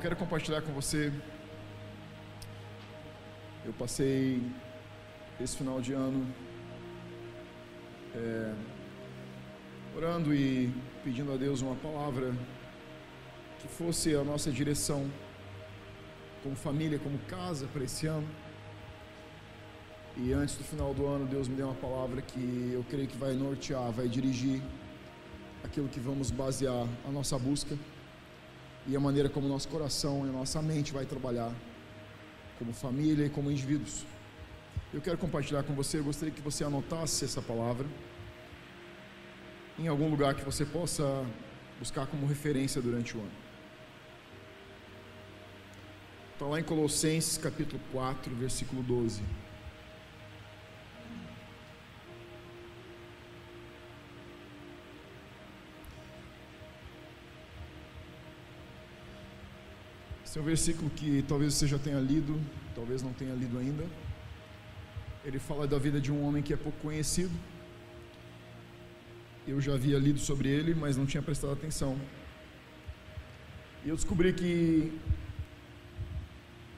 quero 0.00 0.16
compartilhar 0.16 0.62
com 0.62 0.72
você. 0.72 1.12
Eu 3.66 3.72
passei 3.74 4.42
esse 5.38 5.54
final 5.58 5.78
de 5.78 5.92
ano 5.92 6.26
é, 8.14 8.54
orando 9.94 10.34
e 10.34 10.72
pedindo 11.04 11.30
a 11.32 11.36
Deus 11.36 11.60
uma 11.60 11.76
palavra 11.76 12.34
que 13.60 13.68
fosse 13.68 14.14
a 14.14 14.24
nossa 14.24 14.50
direção 14.50 15.06
como 16.42 16.56
família, 16.56 16.98
como 16.98 17.18
casa 17.18 17.66
para 17.66 17.84
esse 17.84 18.06
ano. 18.06 18.26
E 20.16 20.32
antes 20.32 20.56
do 20.56 20.64
final 20.64 20.94
do 20.94 21.06
ano, 21.06 21.26
Deus 21.26 21.46
me 21.46 21.56
deu 21.56 21.66
uma 21.66 21.74
palavra 21.74 22.22
que 22.22 22.70
eu 22.72 22.82
creio 22.88 23.06
que 23.06 23.18
vai 23.18 23.34
nortear, 23.34 23.92
vai 23.92 24.08
dirigir 24.08 24.62
aquilo 25.62 25.88
que 25.88 26.00
vamos 26.00 26.30
basear 26.30 26.86
a 27.06 27.10
nossa 27.10 27.38
busca 27.38 27.76
e 28.86 28.96
a 28.96 29.00
maneira 29.00 29.28
como 29.28 29.48
nosso 29.48 29.68
coração 29.68 30.26
e 30.26 30.30
nossa 30.30 30.60
mente 30.62 30.92
vai 30.92 31.04
trabalhar 31.04 31.52
como 32.58 32.72
família 32.72 33.26
e 33.26 33.30
como 33.30 33.50
indivíduos. 33.50 34.04
Eu 34.92 35.00
quero 35.00 35.16
compartilhar 35.16 35.62
com 35.62 35.74
você, 35.74 35.98
eu 35.98 36.04
gostaria 36.04 36.34
que 36.34 36.40
você 36.40 36.64
anotasse 36.64 37.24
essa 37.24 37.40
palavra 37.40 37.86
em 39.78 39.88
algum 39.88 40.10
lugar 40.10 40.34
que 40.34 40.44
você 40.44 40.64
possa 40.64 41.24
buscar 41.78 42.06
como 42.06 42.26
referência 42.26 42.82
durante 42.82 43.16
o 43.16 43.20
ano. 43.20 43.30
Está 46.34 46.46
lá 46.46 46.60
em 46.60 46.64
Colossenses 46.64 47.38
capítulo 47.38 47.80
4, 47.92 48.34
versículo 48.34 48.82
12. 48.82 49.22
Esse 60.30 60.38
é 60.38 60.42
um 60.42 60.44
versículo 60.44 60.88
que 60.90 61.24
talvez 61.26 61.54
você 61.54 61.66
já 61.66 61.76
tenha 61.76 61.98
lido, 61.98 62.40
talvez 62.72 63.02
não 63.02 63.12
tenha 63.12 63.34
lido 63.34 63.58
ainda. 63.58 63.84
Ele 65.24 65.40
fala 65.40 65.66
da 65.66 65.76
vida 65.76 66.00
de 66.00 66.12
um 66.12 66.24
homem 66.24 66.40
que 66.40 66.52
é 66.52 66.56
pouco 66.56 66.78
conhecido. 66.78 67.32
Eu 69.44 69.60
já 69.60 69.74
havia 69.74 69.98
lido 69.98 70.20
sobre 70.20 70.48
ele, 70.48 70.72
mas 70.72 70.96
não 70.96 71.04
tinha 71.04 71.20
prestado 71.20 71.52
atenção. 71.52 72.00
E 73.84 73.88
eu 73.88 73.96
descobri 73.96 74.32
que 74.32 74.96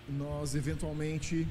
nós 0.09 0.55
eventualmente 0.55 1.47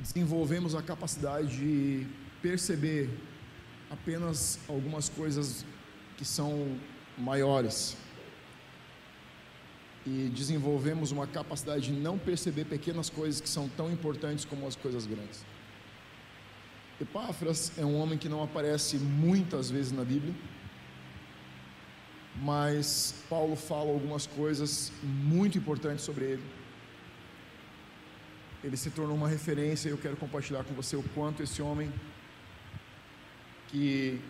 desenvolvemos 0.00 0.74
a 0.74 0.82
capacidade 0.82 1.48
de 1.58 2.06
perceber 2.40 3.10
apenas 3.90 4.58
algumas 4.66 5.10
coisas 5.10 5.62
que 6.16 6.24
são 6.24 6.80
maiores 7.18 7.98
e 10.06 10.30
desenvolvemos 10.32 11.10
uma 11.10 11.26
capacidade 11.26 11.86
de 11.86 11.92
não 11.92 12.16
perceber 12.16 12.64
pequenas 12.64 13.10
coisas 13.10 13.40
que 13.40 13.48
são 13.48 13.68
tão 13.68 13.90
importantes 13.90 14.44
como 14.44 14.66
as 14.66 14.76
coisas 14.76 15.04
grandes. 15.04 15.44
Epáfras 17.00 17.72
é 17.76 17.84
um 17.84 18.00
homem 18.00 18.16
que 18.16 18.28
não 18.28 18.42
aparece 18.42 18.96
muitas 18.96 19.68
vezes 19.68 19.90
na 19.90 20.04
Bíblia, 20.04 20.32
mas 22.36 23.14
Paulo 23.28 23.56
fala 23.56 23.90
algumas 23.90 24.26
coisas 24.26 24.92
muito 25.02 25.58
importantes 25.58 26.04
sobre 26.04 26.24
ele. 26.24 26.42
Ele 28.62 28.76
se 28.76 28.90
tornou 28.90 29.16
uma 29.16 29.28
referência 29.28 29.88
e 29.88 29.92
eu 29.92 29.98
quero 29.98 30.16
compartilhar 30.16 30.62
com 30.64 30.72
você 30.74 30.94
o 30.94 31.02
quanto 31.14 31.42
esse 31.42 31.60
homem, 31.60 31.92
que 33.68 34.20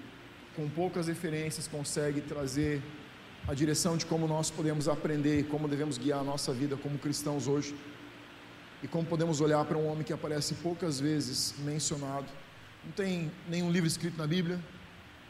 com 0.56 0.68
poucas 0.70 1.06
referências 1.06 1.68
consegue 1.68 2.22
trazer 2.22 2.82
a 3.48 3.54
direção 3.54 3.96
de 3.96 4.04
como 4.06 4.26
nós 4.26 4.50
podemos 4.50 4.88
aprender 4.88 5.46
como 5.48 5.68
devemos 5.68 5.98
guiar 5.98 6.20
a 6.20 6.24
nossa 6.24 6.52
vida 6.52 6.76
como 6.76 6.98
cristãos 6.98 7.46
hoje. 7.46 7.74
E 8.82 8.88
como 8.88 9.06
podemos 9.06 9.40
olhar 9.40 9.64
para 9.64 9.78
um 9.78 9.86
homem 9.86 10.04
que 10.04 10.12
aparece 10.12 10.54
poucas 10.54 11.00
vezes 11.00 11.54
mencionado. 11.58 12.26
Não 12.84 12.92
tem 12.92 13.30
nenhum 13.48 13.70
livro 13.70 13.86
escrito 13.86 14.16
na 14.18 14.26
Bíblia, 14.26 14.60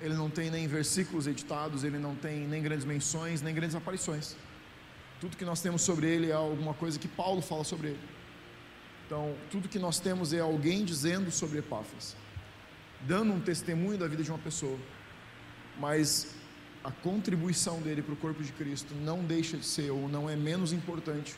ele 0.00 0.14
não 0.14 0.28
tem 0.28 0.50
nem 0.50 0.66
versículos 0.66 1.26
editados, 1.26 1.84
ele 1.84 1.98
não 1.98 2.14
tem 2.14 2.46
nem 2.46 2.62
grandes 2.62 2.84
menções, 2.84 3.40
nem 3.40 3.54
grandes 3.54 3.74
aparições. 3.74 4.36
Tudo 5.20 5.36
que 5.36 5.44
nós 5.44 5.60
temos 5.62 5.82
sobre 5.82 6.06
ele 6.06 6.30
é 6.30 6.34
alguma 6.34 6.74
coisa 6.74 6.98
que 6.98 7.08
Paulo 7.08 7.40
fala 7.40 7.64
sobre 7.64 7.88
ele. 7.88 8.00
Então, 9.06 9.34
tudo 9.50 9.68
que 9.68 9.78
nós 9.78 9.98
temos 9.98 10.32
é 10.32 10.40
alguém 10.40 10.84
dizendo 10.84 11.30
sobre 11.30 11.58
Epáfras, 11.60 12.16
dando 13.02 13.32
um 13.32 13.40
testemunho 13.40 13.96
da 13.96 14.08
vida 14.08 14.22
de 14.22 14.30
uma 14.30 14.38
pessoa. 14.38 14.76
Mas 15.78 16.34
a 16.86 16.92
contribuição 17.02 17.80
dele 17.82 18.00
para 18.00 18.14
o 18.14 18.16
corpo 18.16 18.40
de 18.44 18.52
Cristo 18.52 18.94
não 18.94 19.24
deixa 19.24 19.56
de 19.56 19.66
ser 19.66 19.90
ou 19.90 20.08
não 20.08 20.30
é 20.30 20.36
menos 20.36 20.72
importante 20.72 21.34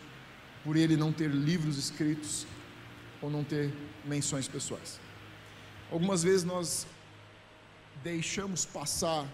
por 0.62 0.76
ele 0.76 0.94
não 0.94 1.10
ter 1.10 1.30
livros 1.30 1.78
escritos 1.78 2.46
ou 3.22 3.30
não 3.30 3.42
ter 3.42 3.72
menções 4.04 4.46
pessoais. 4.46 5.00
Algumas 5.90 6.22
vezes 6.22 6.44
nós 6.44 6.86
deixamos 8.04 8.66
passar 8.66 9.26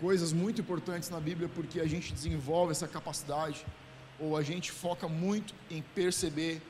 coisas 0.00 0.32
muito 0.32 0.62
importantes 0.62 1.10
na 1.10 1.20
Bíblia 1.20 1.50
porque 1.54 1.78
a 1.78 1.86
gente 1.86 2.14
desenvolve 2.14 2.72
essa 2.72 2.88
capacidade 2.88 3.66
ou 4.18 4.34
a 4.34 4.42
gente 4.42 4.72
foca 4.72 5.06
muito 5.06 5.54
em 5.70 5.82
perceber 5.82 6.62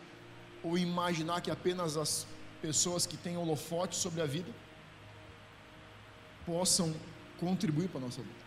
ou 0.65 0.77
imaginar 0.77 1.43
que 1.43 1.51
apenas 1.51 1.97
as 1.97 2.27
pessoas 2.61 3.07
que 3.07 3.17
têm 3.17 3.37
holofote 3.37 3.95
sobre 3.95 4.21
a 4.21 4.27
vida 4.27 4.51
possam 6.45 6.93
contribuir 7.41 7.89
para 7.89 8.01
a 8.01 8.05
nossa 8.05 8.23
vida. 8.23 8.45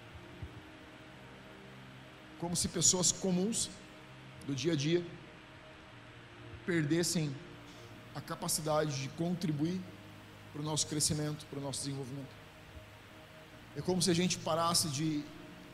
Como 2.39 2.55
se 2.55 2.67
pessoas 2.67 3.11
comuns 3.11 3.69
do 4.47 4.53
dia 4.53 4.73
a 4.73 4.75
dia 4.75 5.03
perdessem 6.65 7.33
a 8.15 8.21
capacidade 8.21 9.01
de 9.01 9.09
contribuir 9.09 9.79
para 10.51 10.61
o 10.61 10.65
nosso 10.65 10.85
crescimento, 10.87 11.45
para 11.47 11.59
o 11.59 11.61
nosso 11.61 11.79
desenvolvimento. 11.83 12.33
É 13.75 13.81
como 13.81 14.01
se 14.01 14.11
a 14.11 14.13
gente 14.13 14.37
parasse 14.37 14.87
de 14.89 15.23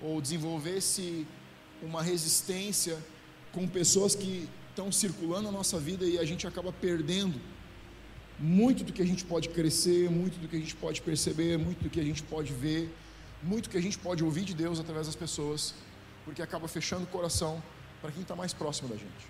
ou 0.01 0.21
desenvolvesse 0.21 1.27
uma 1.81 2.01
resistência 2.01 2.97
com 3.51 3.67
pessoas 3.67 4.15
que 4.15 4.47
estão 4.69 4.91
circulando 4.91 5.43
na 5.43 5.51
nossa 5.51 5.77
vida 5.79 6.05
e 6.05 6.17
a 6.17 6.23
gente 6.23 6.47
acaba 6.47 6.71
perdendo 6.71 7.39
muito 8.39 8.85
do 8.85 8.93
que 8.93 9.01
a 9.01 9.05
gente 9.05 9.25
pode 9.25 9.49
crescer, 9.49 10.09
muito 10.09 10.39
do 10.39 10.47
que 10.47 10.55
a 10.55 10.59
gente 10.59 10.75
pode 10.75 11.01
perceber, 11.01 11.57
muito 11.57 11.83
do 11.83 11.89
que 11.89 11.99
a 11.99 12.03
gente 12.03 12.23
pode 12.23 12.53
ver 12.53 12.89
muito 13.41 13.69
que 13.69 13.77
a 13.77 13.81
gente 13.81 13.97
pode 13.97 14.23
ouvir 14.23 14.43
de 14.43 14.53
Deus 14.53 14.79
através 14.79 15.07
das 15.07 15.15
pessoas, 15.15 15.73
porque 16.25 16.41
acaba 16.41 16.67
fechando 16.67 17.03
o 17.03 17.07
coração 17.07 17.63
para 18.01 18.11
quem 18.11 18.21
está 18.21 18.35
mais 18.35 18.53
próximo 18.53 18.89
da 18.89 18.95
gente. 18.95 19.27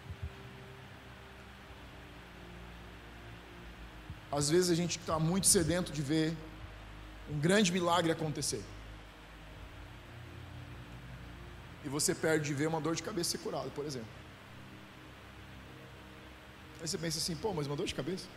Às 4.32 4.50
vezes 4.50 4.70
a 4.70 4.76
gente 4.76 5.00
está 5.00 5.18
muito 5.20 5.48
sedento 5.48 5.92
de 5.92 6.02
ver 6.02 6.36
um 7.30 7.40
grande 7.40 7.72
milagre 7.72 8.12
acontecer. 8.12 8.64
E 11.84 11.90
você 11.90 12.14
perde 12.14 12.46
de 12.46 12.54
ver 12.54 12.68
uma 12.68 12.82
dor 12.82 12.96
de 12.96 13.02
cabeça 13.02 13.32
ser 13.32 13.38
curada, 13.40 13.70
por 13.70 13.86
exemplo. 13.86 14.10
Aí 16.82 16.88
você 16.88 16.98
pensa 16.98 17.18
assim, 17.18 17.36
pô, 17.36 17.54
mas 17.54 17.68
uma 17.68 17.76
dor 17.76 17.88
de 17.88 17.96
cabeça? 17.96 18.28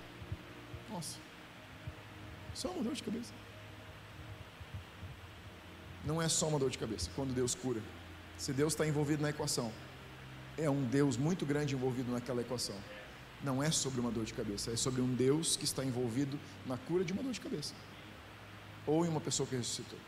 Nossa, 0.90 1.18
só 2.54 2.68
uma 2.70 2.82
dor 2.82 2.94
de 2.94 3.02
cabeça 3.02 3.32
não 6.04 6.20
é 6.20 6.28
só 6.28 6.48
uma 6.48 6.58
dor 6.58 6.70
de 6.70 6.78
cabeça 6.78 7.10
quando 7.14 7.34
Deus 7.34 7.54
cura. 7.54 7.80
Se 8.36 8.52
Deus 8.52 8.72
está 8.72 8.86
envolvido 8.86 9.22
na 9.22 9.30
equação, 9.30 9.72
é 10.58 10.68
um 10.68 10.84
Deus 10.84 11.16
muito 11.16 11.46
grande 11.46 11.74
envolvido 11.74 12.10
naquela 12.10 12.40
equação. 12.40 12.76
Não 13.42 13.62
é 13.62 13.70
sobre 13.70 14.00
uma 14.00 14.10
dor 14.10 14.24
de 14.24 14.34
cabeça, 14.34 14.70
é 14.70 14.76
sobre 14.76 15.00
um 15.00 15.14
Deus 15.14 15.56
que 15.56 15.64
está 15.64 15.84
envolvido 15.84 16.38
na 16.66 16.76
cura 16.76 17.04
de 17.04 17.12
uma 17.12 17.22
dor 17.22 17.32
de 17.32 17.40
cabeça, 17.40 17.74
ou 18.86 19.04
em 19.04 19.08
uma 19.08 19.20
pessoa 19.20 19.46
que 19.46 19.56
ressuscitou, 19.56 19.98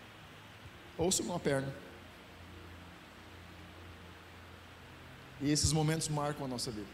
ou 0.96 1.10
sobre 1.10 1.32
uma 1.32 1.40
perna. 1.40 1.72
E 5.40 5.50
esses 5.50 5.72
momentos 5.72 6.08
marcam 6.08 6.44
a 6.44 6.48
nossa 6.48 6.70
vida. 6.70 6.86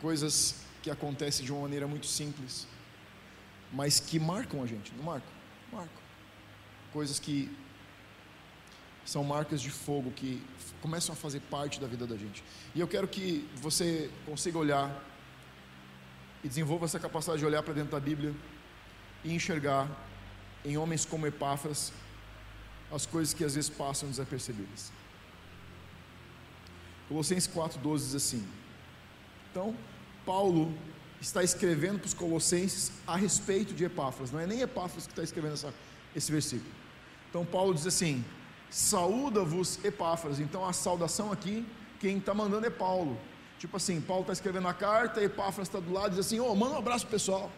Coisas 0.00 0.56
que 0.82 0.90
acontecem 0.90 1.44
de 1.44 1.52
uma 1.52 1.62
maneira 1.62 1.86
muito 1.86 2.06
simples, 2.06 2.66
mas 3.72 4.00
que 4.00 4.18
marcam 4.18 4.62
a 4.62 4.66
gente, 4.66 4.92
não 4.94 5.04
marcam? 5.04 5.30
Marcam. 5.72 6.02
Coisas 6.92 7.20
que 7.20 7.56
são 9.04 9.24
marcas 9.24 9.60
de 9.60 9.70
fogo 9.70 10.10
que 10.12 10.42
começam 10.80 11.12
a 11.12 11.16
fazer 11.16 11.40
parte 11.40 11.80
da 11.80 11.86
vida 11.86 12.06
da 12.06 12.16
gente. 12.16 12.42
E 12.74 12.80
eu 12.80 12.88
quero 12.88 13.06
que 13.08 13.48
você 13.56 14.10
consiga 14.26 14.58
olhar 14.58 14.90
e 16.42 16.48
desenvolva 16.48 16.86
essa 16.86 16.98
capacidade 16.98 17.38
de 17.38 17.46
olhar 17.46 17.62
para 17.62 17.74
dentro 17.74 17.92
da 17.92 18.00
Bíblia 18.00 18.34
e 19.24 19.32
enxergar 19.32 19.88
em 20.64 20.76
homens 20.76 21.04
como 21.04 21.26
Epáfras 21.26 21.92
as 22.90 23.06
coisas 23.06 23.32
que 23.32 23.44
às 23.44 23.54
vezes 23.54 23.70
passam 23.70 24.08
desapercebidas. 24.08 24.92
Colossenses 27.08 27.48
4,12 27.52 27.98
diz 27.98 28.14
assim: 28.14 28.46
Então, 29.50 29.76
Paulo 30.26 30.72
está 31.20 31.42
escrevendo 31.42 31.98
para 31.98 32.06
os 32.06 32.14
Colossenses 32.14 32.92
a 33.06 33.16
respeito 33.16 33.72
de 33.72 33.84
Epáfras, 33.84 34.30
não 34.30 34.40
é 34.40 34.46
nem 34.46 34.60
Epáfras 34.60 35.06
que 35.06 35.12
está 35.12 35.22
escrevendo 35.22 35.54
essa, 35.54 35.72
esse 36.14 36.30
versículo. 36.30 36.70
Então, 37.30 37.44
Paulo 37.44 37.74
diz 37.74 37.86
assim: 37.86 38.24
Saúda-vos 38.72 39.78
Epáfras. 39.84 40.40
Então 40.40 40.66
a 40.66 40.72
saudação 40.72 41.30
aqui, 41.30 41.66
quem 42.00 42.16
está 42.16 42.32
mandando 42.32 42.66
é 42.66 42.70
Paulo. 42.70 43.18
Tipo 43.58 43.76
assim, 43.76 44.00
Paulo 44.00 44.22
está 44.22 44.32
escrevendo 44.32 44.66
a 44.66 44.72
carta, 44.72 45.22
Epáfras 45.22 45.68
está 45.68 45.78
do 45.78 45.92
lado 45.92 46.10
diz 46.16 46.20
assim: 46.20 46.40
Ô, 46.40 46.50
oh, 46.50 46.56
manda 46.56 46.74
um 46.74 46.78
abraço 46.78 47.04
pro 47.04 47.12
pessoal. 47.12 47.52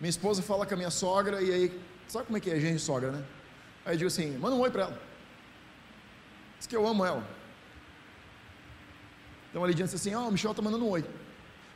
Minha 0.00 0.10
esposa 0.10 0.42
fala 0.42 0.64
com 0.64 0.74
a 0.74 0.76
minha 0.76 0.90
sogra, 0.90 1.42
e 1.42 1.52
aí, 1.52 1.80
sabe 2.06 2.26
como 2.26 2.38
é 2.38 2.40
que 2.40 2.48
é 2.48 2.60
gente 2.60 2.80
sogra, 2.80 3.10
né? 3.10 3.24
Aí 3.84 3.94
eu 3.94 3.98
digo 3.98 4.06
assim: 4.06 4.38
manda 4.38 4.54
um 4.54 4.60
oi 4.60 4.70
para 4.70 4.82
ela. 4.82 5.02
Diz 6.56 6.68
que 6.68 6.76
eu 6.76 6.86
amo 6.86 7.04
ela. 7.04 7.26
Então 9.50 9.64
a 9.64 9.66
Lidiane 9.66 9.90
disse 9.90 10.08
assim: 10.08 10.16
Ó, 10.16 10.22
oh, 10.22 10.28
o 10.28 10.32
Michel 10.32 10.52
está 10.52 10.62
mandando 10.62 10.84
um 10.84 10.90
oi. 10.90 11.04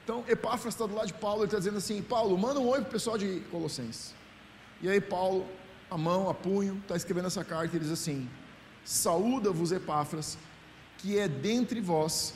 Então 0.05 0.25
Epáfras 0.29 0.75
está 0.75 0.87
do 0.87 0.95
lado 0.95 1.09
de 1.09 1.15
Paulo, 1.15 1.41
ele 1.41 1.47
está 1.47 1.59
dizendo 1.59 1.79
assim: 1.79 2.01
Paulo, 2.01 2.39
manda 2.39 2.61
um 2.61 2.69
oi 2.69 2.81
para 2.81 2.91
o 2.91 2.93
pessoal 2.93 3.19
de 3.19 3.41
Colossenses. 3.51 4.15
E 4.81 4.89
aí 4.89 5.01
Paulo, 5.01 5.47
a 5.91 5.99
mão, 5.99 6.29
a 6.29 6.35
punho, 6.35 6.79
está 6.83 6.97
escrevendo 6.97 7.27
essa 7.27 7.45
carta 7.45 7.77
e 7.77 7.81
diz 7.81 7.91
assim: 7.91 8.29
Saúda-vos, 8.85 9.73
Epáfras, 9.73 10.39
que 10.99 11.19
é 11.19 11.27
dentre 11.27 11.81
vós, 11.81 12.35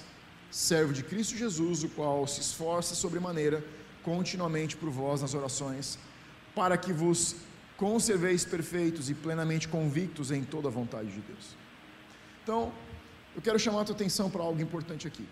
servo 0.51 0.93
de 0.93 1.03
Cristo 1.03 1.37
Jesus, 1.37 1.85
o 1.85 1.89
qual 1.89 2.27
se 2.27 2.41
esforça 2.41 2.95
sobremaneira 2.95 3.65
continuamente 4.03 4.77
por 4.77 4.91
vós 4.91 5.23
nas 5.23 5.35
orações, 5.35 5.99
para 6.55 6.77
que 6.77 6.93
vos 6.93 7.37
conserveis 7.77 8.45
perfeitos 8.45 9.09
e 9.11 9.15
plenamente 9.15 9.69
convictos 9.69 10.31
em 10.31 10.45
toda 10.45 10.69
a 10.69 10.71
vontade 10.71 11.11
de 11.11 11.21
Deus. 11.21 11.57
Então, 12.43 12.73
eu 13.35 13.43
quero 13.43 13.59
chamar 13.59 13.81
a 13.81 13.85
tua 13.85 13.95
atenção 13.95 14.31
para 14.31 14.43
algo 14.43 14.61
importante 14.61 15.07
aqui. 15.07 15.27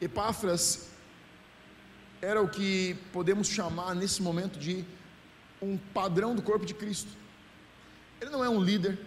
Epáfras 0.00 0.88
era 2.20 2.40
o 2.42 2.48
que 2.48 2.96
podemos 3.12 3.48
chamar 3.48 3.94
nesse 3.94 4.22
momento 4.22 4.58
de 4.58 4.84
um 5.60 5.76
padrão 5.76 6.34
do 6.34 6.42
corpo 6.42 6.64
de 6.64 6.74
Cristo. 6.74 7.10
Ele 8.20 8.30
não 8.30 8.44
é 8.44 8.48
um 8.48 8.62
líder, 8.62 8.98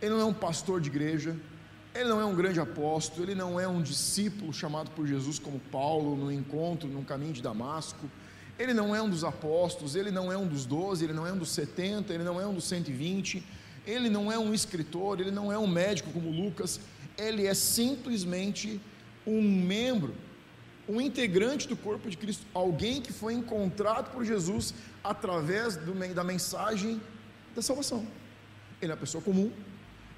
ele 0.00 0.10
não 0.10 0.20
é 0.20 0.24
um 0.24 0.34
pastor 0.34 0.80
de 0.80 0.88
igreja, 0.88 1.36
ele 1.94 2.08
não 2.08 2.20
é 2.20 2.24
um 2.24 2.34
grande 2.34 2.58
apóstolo, 2.58 3.24
ele 3.24 3.34
não 3.34 3.60
é 3.60 3.68
um 3.68 3.82
discípulo 3.82 4.52
chamado 4.52 4.90
por 4.90 5.06
Jesus 5.06 5.38
como 5.38 5.58
Paulo 5.58 6.16
no 6.16 6.32
encontro, 6.32 6.88
no 6.88 7.04
caminho 7.04 7.32
de 7.32 7.42
Damasco. 7.42 8.10
Ele 8.58 8.74
não 8.74 8.94
é 8.94 9.02
um 9.02 9.08
dos 9.08 9.24
apóstolos, 9.24 9.94
ele 9.94 10.10
não 10.10 10.30
é 10.32 10.36
um 10.36 10.46
dos 10.46 10.66
doze, 10.66 11.04
ele 11.04 11.12
não 11.12 11.26
é 11.26 11.32
um 11.32 11.38
dos 11.38 11.50
setenta, 11.50 12.12
ele 12.12 12.24
não 12.24 12.40
é 12.40 12.46
um 12.46 12.54
dos 12.54 12.64
cento 12.64 12.88
e 12.90 12.92
vinte 12.92 13.44
ele 13.86 14.08
não 14.08 14.30
é 14.30 14.38
um 14.38 14.54
escritor, 14.54 15.20
ele 15.20 15.30
não 15.30 15.52
é 15.52 15.58
um 15.58 15.66
médico 15.66 16.12
como 16.12 16.30
Lucas, 16.30 16.80
ele 17.18 17.46
é 17.46 17.54
simplesmente 17.54 18.80
um 19.26 19.42
membro, 19.42 20.14
um 20.88 21.00
integrante 21.00 21.68
do 21.68 21.76
corpo 21.76 22.08
de 22.08 22.16
Cristo, 22.16 22.46
alguém 22.54 23.00
que 23.00 23.12
foi 23.12 23.34
encontrado 23.34 24.12
por 24.12 24.24
Jesus 24.24 24.74
através 25.02 25.76
do, 25.76 25.92
da 26.14 26.24
mensagem 26.24 27.00
da 27.54 27.62
salvação. 27.62 28.06
Ele 28.80 28.92
é 28.92 28.94
uma 28.94 29.00
pessoa 29.00 29.22
comum, 29.22 29.52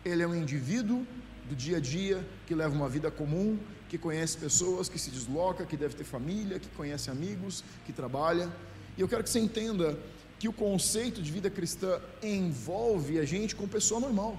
ele 0.04 0.22
é 0.22 0.26
um 0.26 0.34
indivíduo 0.34 1.06
do 1.48 1.54
dia 1.54 1.76
a 1.76 1.80
dia 1.80 2.26
que 2.46 2.54
leva 2.54 2.74
uma 2.74 2.88
vida 2.88 3.10
comum, 3.10 3.58
que 3.88 3.98
conhece 3.98 4.36
pessoas, 4.38 4.88
que 4.88 4.98
se 4.98 5.10
desloca, 5.10 5.64
que 5.66 5.76
deve 5.76 5.94
ter 5.94 6.04
família, 6.04 6.58
que 6.58 6.68
conhece 6.70 7.10
amigos, 7.10 7.62
que 7.84 7.92
trabalha. 7.92 8.50
E 8.96 9.00
eu 9.00 9.08
quero 9.08 9.22
que 9.22 9.30
você 9.30 9.40
entenda 9.40 9.98
que 10.38 10.48
o 10.48 10.52
conceito 10.52 11.22
de 11.22 11.30
vida 11.30 11.50
cristã 11.50 12.00
envolve 12.22 13.18
a 13.18 13.24
gente 13.24 13.54
com 13.54 13.66
pessoa 13.68 14.00
normal. 14.00 14.38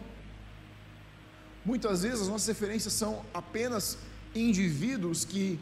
Muitas 1.64 2.04
vezes 2.04 2.22
as 2.22 2.28
nossas 2.28 2.48
referências 2.48 2.94
são 2.94 3.26
apenas 3.34 3.98
indivíduos 4.36 5.26
que 5.26 5.60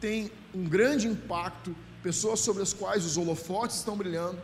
têm 0.00 0.30
um 0.54 0.64
grande 0.64 1.06
impacto, 1.06 1.74
pessoas 2.02 2.40
sobre 2.40 2.62
as 2.62 2.72
quais 2.72 3.04
os 3.04 3.16
holofotes 3.16 3.76
estão 3.76 3.96
brilhando, 3.96 4.40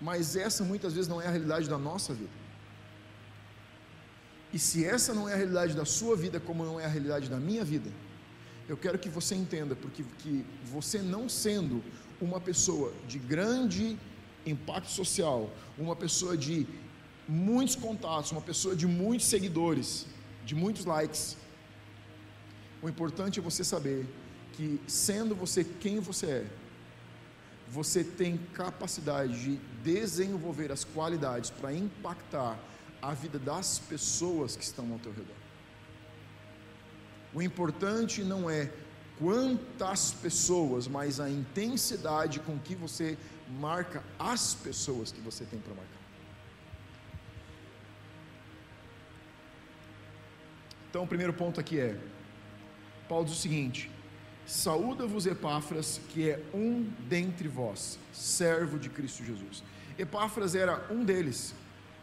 mas 0.00 0.36
essa 0.36 0.64
muitas 0.64 0.92
vezes 0.92 1.08
não 1.08 1.20
é 1.20 1.26
a 1.26 1.30
realidade 1.30 1.68
da 1.68 1.78
nossa 1.78 2.14
vida. 2.14 2.40
E 4.52 4.58
se 4.58 4.84
essa 4.84 5.14
não 5.14 5.28
é 5.28 5.34
a 5.34 5.36
realidade 5.36 5.74
da 5.74 5.84
sua 5.84 6.16
vida, 6.16 6.40
como 6.40 6.64
não 6.64 6.80
é 6.80 6.84
a 6.84 6.88
realidade 6.88 7.28
da 7.28 7.36
minha 7.38 7.64
vida, 7.64 7.90
eu 8.68 8.76
quero 8.76 8.98
que 8.98 9.08
você 9.08 9.34
entenda, 9.34 9.74
porque 9.76 10.04
que 10.18 10.44
você 10.64 10.98
não 10.98 11.28
sendo 11.28 11.82
uma 12.20 12.40
pessoa 12.40 12.92
de 13.06 13.18
grande 13.18 13.98
impacto 14.44 14.90
social, 14.90 15.50
uma 15.78 15.94
pessoa 15.94 16.36
de 16.36 16.66
muitos 17.28 17.76
contatos, 17.76 18.32
uma 18.32 18.40
pessoa 18.40 18.74
de 18.74 18.86
muitos 18.86 19.26
seguidores, 19.26 20.06
de 20.44 20.54
muitos 20.54 20.84
likes. 20.84 21.36
O 22.82 22.88
importante 22.88 23.38
é 23.38 23.42
você 23.42 23.62
saber 23.62 24.06
que, 24.60 24.78
sendo 24.86 25.34
você 25.34 25.64
quem 25.64 26.00
você 26.00 26.26
é, 26.26 26.46
você 27.66 28.04
tem 28.04 28.36
capacidade 28.52 29.42
de 29.42 29.56
desenvolver 29.82 30.70
as 30.70 30.84
qualidades 30.84 31.48
para 31.48 31.72
impactar 31.72 32.58
a 33.00 33.14
vida 33.14 33.38
das 33.38 33.78
pessoas 33.78 34.56
que 34.56 34.62
estão 34.62 34.92
ao 34.92 34.98
teu 34.98 35.12
redor. 35.12 35.36
O 37.32 37.40
importante 37.40 38.22
não 38.22 38.50
é 38.50 38.70
quantas 39.18 40.12
pessoas, 40.12 40.86
mas 40.86 41.20
a 41.20 41.30
intensidade 41.30 42.38
com 42.40 42.58
que 42.58 42.74
você 42.74 43.16
marca 43.48 44.04
as 44.18 44.52
pessoas 44.52 45.10
que 45.10 45.22
você 45.22 45.46
tem 45.46 45.58
para 45.58 45.74
marcar. 45.74 46.00
Então, 50.90 51.04
o 51.04 51.06
primeiro 51.06 51.32
ponto 51.32 51.58
aqui 51.58 51.80
é: 51.80 51.98
Paulo 53.08 53.24
diz 53.24 53.38
o 53.38 53.40
seguinte: 53.40 53.90
Saúda-vos 54.46 55.26
Epáfras, 55.26 56.00
que 56.08 56.28
é 56.28 56.42
um 56.52 56.86
dentre 57.08 57.48
vós, 57.48 57.98
servo 58.12 58.78
de 58.78 58.88
Cristo 58.88 59.24
Jesus. 59.24 59.62
Epáfras 59.98 60.54
era 60.54 60.86
um 60.90 61.04
deles, 61.04 61.54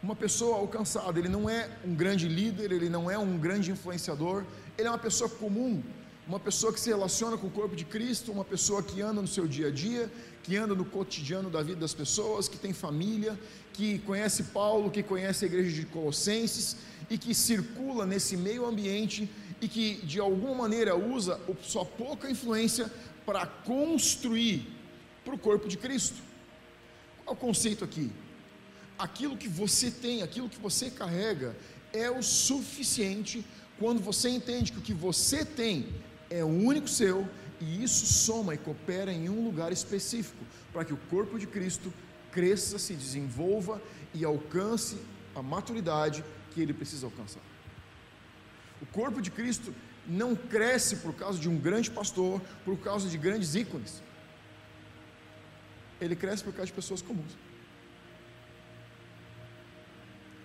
uma 0.02 0.16
pessoa 0.16 0.56
alcançada. 0.56 1.18
Ele 1.18 1.28
não 1.28 1.48
é 1.48 1.68
um 1.84 1.94
grande 1.94 2.28
líder, 2.28 2.72
ele 2.72 2.88
não 2.88 3.10
é 3.10 3.18
um 3.18 3.36
grande 3.36 3.70
influenciador, 3.70 4.44
ele 4.76 4.88
é 4.88 4.90
uma 4.90 4.98
pessoa 4.98 5.28
comum, 5.28 5.82
uma 6.26 6.38
pessoa 6.38 6.72
que 6.72 6.78
se 6.78 6.90
relaciona 6.90 7.36
com 7.36 7.46
o 7.46 7.50
corpo 7.50 7.74
de 7.74 7.84
Cristo, 7.84 8.30
uma 8.30 8.44
pessoa 8.44 8.82
que 8.82 9.00
anda 9.00 9.20
no 9.20 9.26
seu 9.26 9.46
dia 9.46 9.68
a 9.68 9.70
dia, 9.70 10.10
que 10.42 10.56
anda 10.56 10.74
no 10.74 10.84
cotidiano 10.84 11.50
da 11.50 11.62
vida 11.62 11.80
das 11.80 11.94
pessoas, 11.94 12.48
que 12.48 12.58
tem 12.58 12.72
família, 12.72 13.38
que 13.72 13.98
conhece 14.00 14.44
Paulo, 14.44 14.90
que 14.90 15.02
conhece 15.02 15.44
a 15.44 15.48
igreja 15.48 15.74
de 15.74 15.86
Colossenses 15.86 16.76
e 17.10 17.16
que 17.16 17.34
circula 17.34 18.04
nesse 18.04 18.36
meio 18.36 18.66
ambiente 18.66 19.28
e 19.60 19.68
que 19.68 19.96
de 20.04 20.20
alguma 20.20 20.54
maneira 20.54 20.96
usa 20.96 21.40
sua 21.62 21.84
pouca 21.84 22.30
influência 22.30 22.90
para 23.26 23.46
construir 23.46 24.66
para 25.24 25.34
o 25.34 25.38
corpo 25.38 25.68
de 25.68 25.76
Cristo. 25.76 26.16
Qual 27.24 27.34
é 27.34 27.38
o 27.38 27.40
conceito 27.40 27.84
aqui? 27.84 28.10
Aquilo 28.98 29.36
que 29.36 29.48
você 29.48 29.90
tem, 29.90 30.22
aquilo 30.22 30.48
que 30.48 30.58
você 30.58 30.90
carrega, 30.90 31.56
é 31.92 32.10
o 32.10 32.22
suficiente 32.22 33.44
quando 33.78 34.00
você 34.00 34.28
entende 34.28 34.72
que 34.72 34.78
o 34.78 34.82
que 34.82 34.94
você 34.94 35.44
tem 35.44 35.88
é 36.30 36.44
único 36.44 36.88
seu 36.88 37.28
e 37.60 37.82
isso 37.82 38.06
soma 38.06 38.54
e 38.54 38.58
coopera 38.58 39.12
em 39.12 39.28
um 39.28 39.44
lugar 39.44 39.72
específico 39.72 40.44
para 40.72 40.84
que 40.84 40.92
o 40.92 40.98
corpo 41.10 41.38
de 41.38 41.46
Cristo 41.46 41.92
cresça, 42.30 42.78
se 42.78 42.94
desenvolva 42.94 43.80
e 44.14 44.24
alcance 44.24 44.96
a 45.34 45.42
maturidade 45.42 46.24
que 46.52 46.60
ele 46.60 46.72
precisa 46.72 47.06
alcançar. 47.06 47.40
O 48.80 48.86
corpo 48.86 49.20
de 49.20 49.30
Cristo 49.30 49.74
não 50.06 50.34
cresce 50.34 50.96
por 50.96 51.14
causa 51.14 51.38
de 51.38 51.48
um 51.48 51.58
grande 51.58 51.90
pastor, 51.90 52.40
por 52.64 52.78
causa 52.78 53.08
de 53.08 53.18
grandes 53.18 53.54
ícones. 53.54 54.02
Ele 56.00 56.16
cresce 56.16 56.44
por 56.44 56.52
causa 56.52 56.66
de 56.66 56.72
pessoas 56.72 57.02
comuns. 57.02 57.36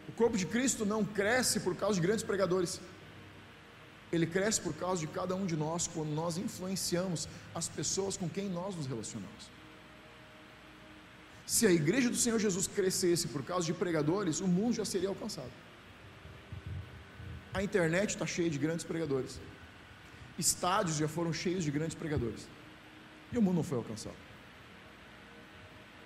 O 0.09 0.11
corpo 0.11 0.37
de 0.37 0.45
Cristo 0.45 0.85
não 0.85 1.03
cresce 1.05 1.59
por 1.59 1.75
causa 1.75 1.95
de 1.99 2.05
grandes 2.05 2.23
pregadores 2.23 2.79
ele 4.15 4.27
cresce 4.27 4.61
por 4.61 4.73
causa 4.75 5.01
de 5.01 5.07
cada 5.07 5.33
um 5.35 5.45
de 5.45 5.57
nós 5.57 5.87
quando 5.87 6.09
nós 6.09 6.37
influenciamos 6.37 7.27
as 7.53 7.67
pessoas 7.67 8.15
com 8.15 8.29
quem 8.29 8.47
nós 8.47 8.75
nos 8.75 8.85
relacionamos. 8.85 9.49
Se 11.47 11.65
a 11.65 11.71
igreja 11.71 12.09
do 12.09 12.15
Senhor 12.15 12.39
Jesus 12.39 12.67
crescesse 12.67 13.27
por 13.27 13.43
causa 13.43 13.65
de 13.65 13.73
pregadores, 13.73 14.39
o 14.39 14.47
mundo 14.47 14.73
já 14.73 14.85
seria 14.85 15.09
alcançado. 15.09 15.51
A 17.53 17.61
internet 17.61 18.09
está 18.09 18.25
cheia 18.25 18.49
de 18.49 18.57
grandes 18.57 18.83
pregadores, 18.83 19.39
estádios 20.39 20.97
já 20.97 21.07
foram 21.07 21.31
cheios 21.31 21.63
de 21.63 21.71
grandes 21.71 21.95
pregadores, 21.95 22.47
e 23.31 23.37
o 23.37 23.41
mundo 23.41 23.57
não 23.57 23.63
foi 23.63 23.77
alcançado. 23.77 24.15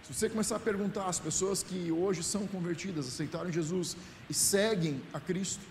Se 0.03 0.13
você 0.13 0.29
começar 0.29 0.55
a 0.55 0.59
perguntar 0.59 1.05
às 1.05 1.19
pessoas 1.19 1.61
que 1.61 1.91
hoje 1.91 2.23
são 2.23 2.47
convertidas, 2.47 3.07
aceitaram 3.07 3.51
Jesus 3.51 3.97
e 4.29 4.33
seguem 4.33 5.01
a 5.13 5.19
Cristo, 5.19 5.65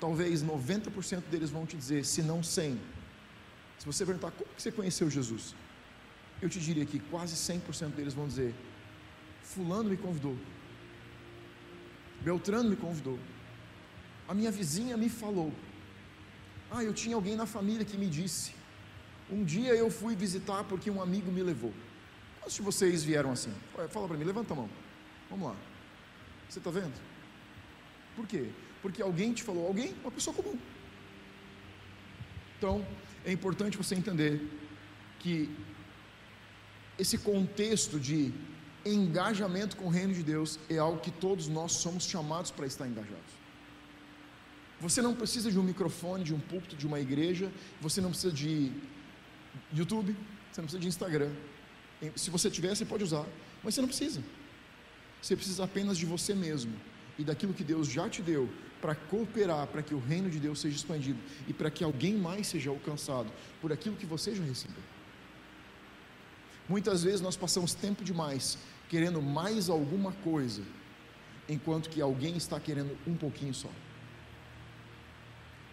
talvez 0.00 0.42
90% 0.42 1.22
deles 1.30 1.50
vão 1.50 1.66
te 1.66 1.76
dizer, 1.76 2.04
se 2.04 2.22
não 2.22 2.42
100. 2.42 2.80
Se 3.78 3.86
você 3.86 4.06
perguntar 4.06 4.30
como 4.30 4.50
que 4.54 4.62
você 4.62 4.72
conheceu 4.72 5.10
Jesus, 5.10 5.54
eu 6.40 6.48
te 6.48 6.58
diria 6.58 6.86
que 6.86 6.98
quase 6.98 7.34
100% 7.34 7.90
deles 7.90 8.14
vão 8.14 8.26
dizer: 8.26 8.54
Fulano 9.42 9.90
me 9.90 9.96
convidou, 9.96 10.36
Beltrano 12.22 12.70
me 12.70 12.76
convidou, 12.76 13.18
a 14.28 14.34
minha 14.34 14.50
vizinha 14.50 14.96
me 14.96 15.08
falou, 15.08 15.52
ah, 16.70 16.82
eu 16.82 16.92
tinha 16.92 17.14
alguém 17.14 17.36
na 17.36 17.46
família 17.46 17.84
que 17.84 17.96
me 17.96 18.06
disse, 18.06 18.52
um 19.30 19.44
dia 19.44 19.74
eu 19.74 19.90
fui 19.90 20.14
visitar 20.14 20.64
porque 20.64 20.90
um 20.90 21.00
amigo 21.00 21.30
me 21.30 21.42
levou. 21.42 21.72
Quantos 22.40 22.54
de 22.54 22.62
vocês 22.62 23.02
vieram 23.02 23.32
assim? 23.32 23.52
Fala 23.90 24.06
para 24.08 24.16
mim, 24.16 24.24
levanta 24.24 24.52
a 24.52 24.56
mão. 24.56 24.70
Vamos 25.30 25.48
lá. 25.48 25.56
Você 26.48 26.58
está 26.58 26.70
vendo? 26.70 26.94
Por 28.14 28.26
quê? 28.26 28.50
Porque 28.82 29.02
alguém 29.02 29.32
te 29.32 29.42
falou, 29.42 29.66
alguém, 29.66 29.94
uma 30.02 30.10
pessoa 30.10 30.34
comum. 30.34 30.56
Então, 32.56 32.86
é 33.24 33.32
importante 33.32 33.76
você 33.76 33.94
entender 33.94 34.40
que 35.18 35.50
esse 36.98 37.18
contexto 37.18 37.98
de 37.98 38.32
engajamento 38.84 39.76
com 39.76 39.86
o 39.86 39.90
reino 39.90 40.14
de 40.14 40.22
Deus 40.22 40.58
é 40.70 40.78
algo 40.78 41.00
que 41.00 41.10
todos 41.10 41.48
nós 41.48 41.72
somos 41.72 42.04
chamados 42.04 42.50
para 42.50 42.66
estar 42.66 42.86
engajados. 42.86 43.45
Você 44.80 45.00
não 45.00 45.14
precisa 45.14 45.50
de 45.50 45.58
um 45.58 45.62
microfone, 45.62 46.22
de 46.22 46.34
um 46.34 46.40
púlpito, 46.40 46.76
de 46.76 46.86
uma 46.86 47.00
igreja, 47.00 47.50
você 47.80 48.00
não 48.00 48.10
precisa 48.10 48.32
de 48.32 48.72
YouTube, 49.72 50.14
você 50.50 50.60
não 50.60 50.66
precisa 50.66 50.80
de 50.80 50.88
Instagram. 50.88 51.32
Se 52.14 52.30
você 52.30 52.50
tiver, 52.50 52.74
você 52.74 52.84
pode 52.84 53.02
usar, 53.02 53.24
mas 53.62 53.74
você 53.74 53.80
não 53.80 53.88
precisa. 53.88 54.22
Você 55.22 55.34
precisa 55.34 55.64
apenas 55.64 55.96
de 55.96 56.04
você 56.04 56.34
mesmo 56.34 56.74
e 57.18 57.24
daquilo 57.24 57.54
que 57.54 57.64
Deus 57.64 57.88
já 57.88 58.08
te 58.08 58.20
deu 58.20 58.48
para 58.80 58.94
cooperar 58.94 59.66
para 59.68 59.82
que 59.82 59.94
o 59.94 59.98
reino 59.98 60.28
de 60.28 60.38
Deus 60.38 60.60
seja 60.60 60.76
expandido 60.76 61.18
e 61.48 61.52
para 61.52 61.70
que 61.70 61.82
alguém 61.82 62.14
mais 62.14 62.46
seja 62.46 62.68
alcançado 62.68 63.32
por 63.60 63.72
aquilo 63.72 63.96
que 63.96 64.04
você 64.04 64.34
já 64.34 64.44
recebeu. 64.44 64.82
Muitas 66.68 67.02
vezes 67.02 67.20
nós 67.20 67.36
passamos 67.36 67.72
tempo 67.74 68.04
demais 68.04 68.58
querendo 68.88 69.22
mais 69.22 69.68
alguma 69.68 70.12
coisa, 70.12 70.62
enquanto 71.48 71.88
que 71.88 72.00
alguém 72.00 72.36
está 72.36 72.60
querendo 72.60 72.96
um 73.06 73.16
pouquinho 73.16 73.54
só. 73.54 73.70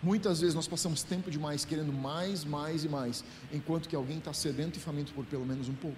Muitas 0.04 0.42
vezes 0.42 0.54
nós 0.54 0.68
passamos 0.68 1.02
tempo 1.02 1.32
demais 1.32 1.64
querendo 1.64 1.94
mais, 1.94 2.44
mais 2.44 2.84
e 2.84 2.90
mais, 2.90 3.24
enquanto 3.54 3.88
que 3.88 3.96
alguém 3.96 4.18
está 4.18 4.34
sedento 4.34 4.78
e 4.78 4.82
faminto 4.82 5.14
por 5.14 5.26
pelo 5.26 5.46
menos 5.46 5.70
um 5.70 5.74
pouco. 5.74 5.98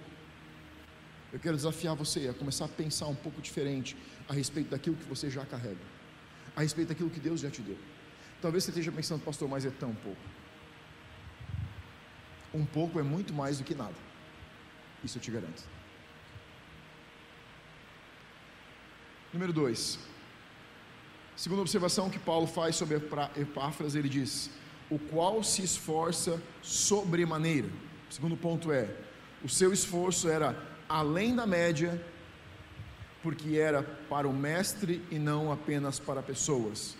Eu 1.32 1.40
quero 1.40 1.56
desafiar 1.56 1.96
você 1.96 2.28
a 2.28 2.32
começar 2.32 2.66
a 2.66 2.68
pensar 2.68 3.08
um 3.08 3.16
pouco 3.16 3.42
diferente 3.42 3.96
a 4.28 4.32
respeito 4.32 4.70
daquilo 4.70 4.94
que 4.94 5.04
você 5.04 5.28
já 5.28 5.44
carrega, 5.44 5.80
a 6.54 6.62
respeito 6.62 6.88
daquilo 6.88 7.10
que 7.10 7.18
Deus 7.18 7.40
já 7.40 7.50
te 7.50 7.60
deu. 7.60 7.76
Talvez 8.40 8.62
você 8.62 8.70
esteja 8.70 8.92
pensando, 8.92 9.24
pastor, 9.24 9.48
mas 9.48 9.66
é 9.66 9.70
tão 9.70 9.92
pouco. 9.96 10.20
Um 12.54 12.64
pouco 12.64 13.00
é 13.00 13.02
muito 13.02 13.34
mais 13.34 13.58
do 13.58 13.64
que 13.64 13.74
nada. 13.74 13.96
Isso 15.02 15.18
eu 15.18 15.22
te 15.22 15.32
garanto. 15.32 15.64
Número 19.32 19.52
2. 19.52 19.98
Segunda 21.36 21.60
observação 21.60 22.08
que 22.08 22.18
Paulo 22.18 22.46
faz 22.46 22.76
sobre 22.76 22.96
Epáfras, 23.36 23.94
ele 23.94 24.08
diz: 24.08 24.50
o 24.90 24.98
qual 24.98 25.42
se 25.42 25.62
esforça 25.62 26.40
sobremaneira. 26.62 27.68
O 28.10 28.14
segundo 28.14 28.36
ponto 28.36 28.72
é: 28.72 28.88
o 29.44 29.48
seu 29.48 29.72
esforço 29.72 30.28
era 30.28 30.56
além 30.88 31.34
da 31.34 31.46
média, 31.46 32.02
porque 33.22 33.56
era 33.56 33.82
para 33.82 34.26
o 34.26 34.32
mestre 34.32 35.02
e 35.10 35.18
não 35.18 35.52
apenas 35.52 35.98
para 35.98 36.22
pessoas. 36.22 36.96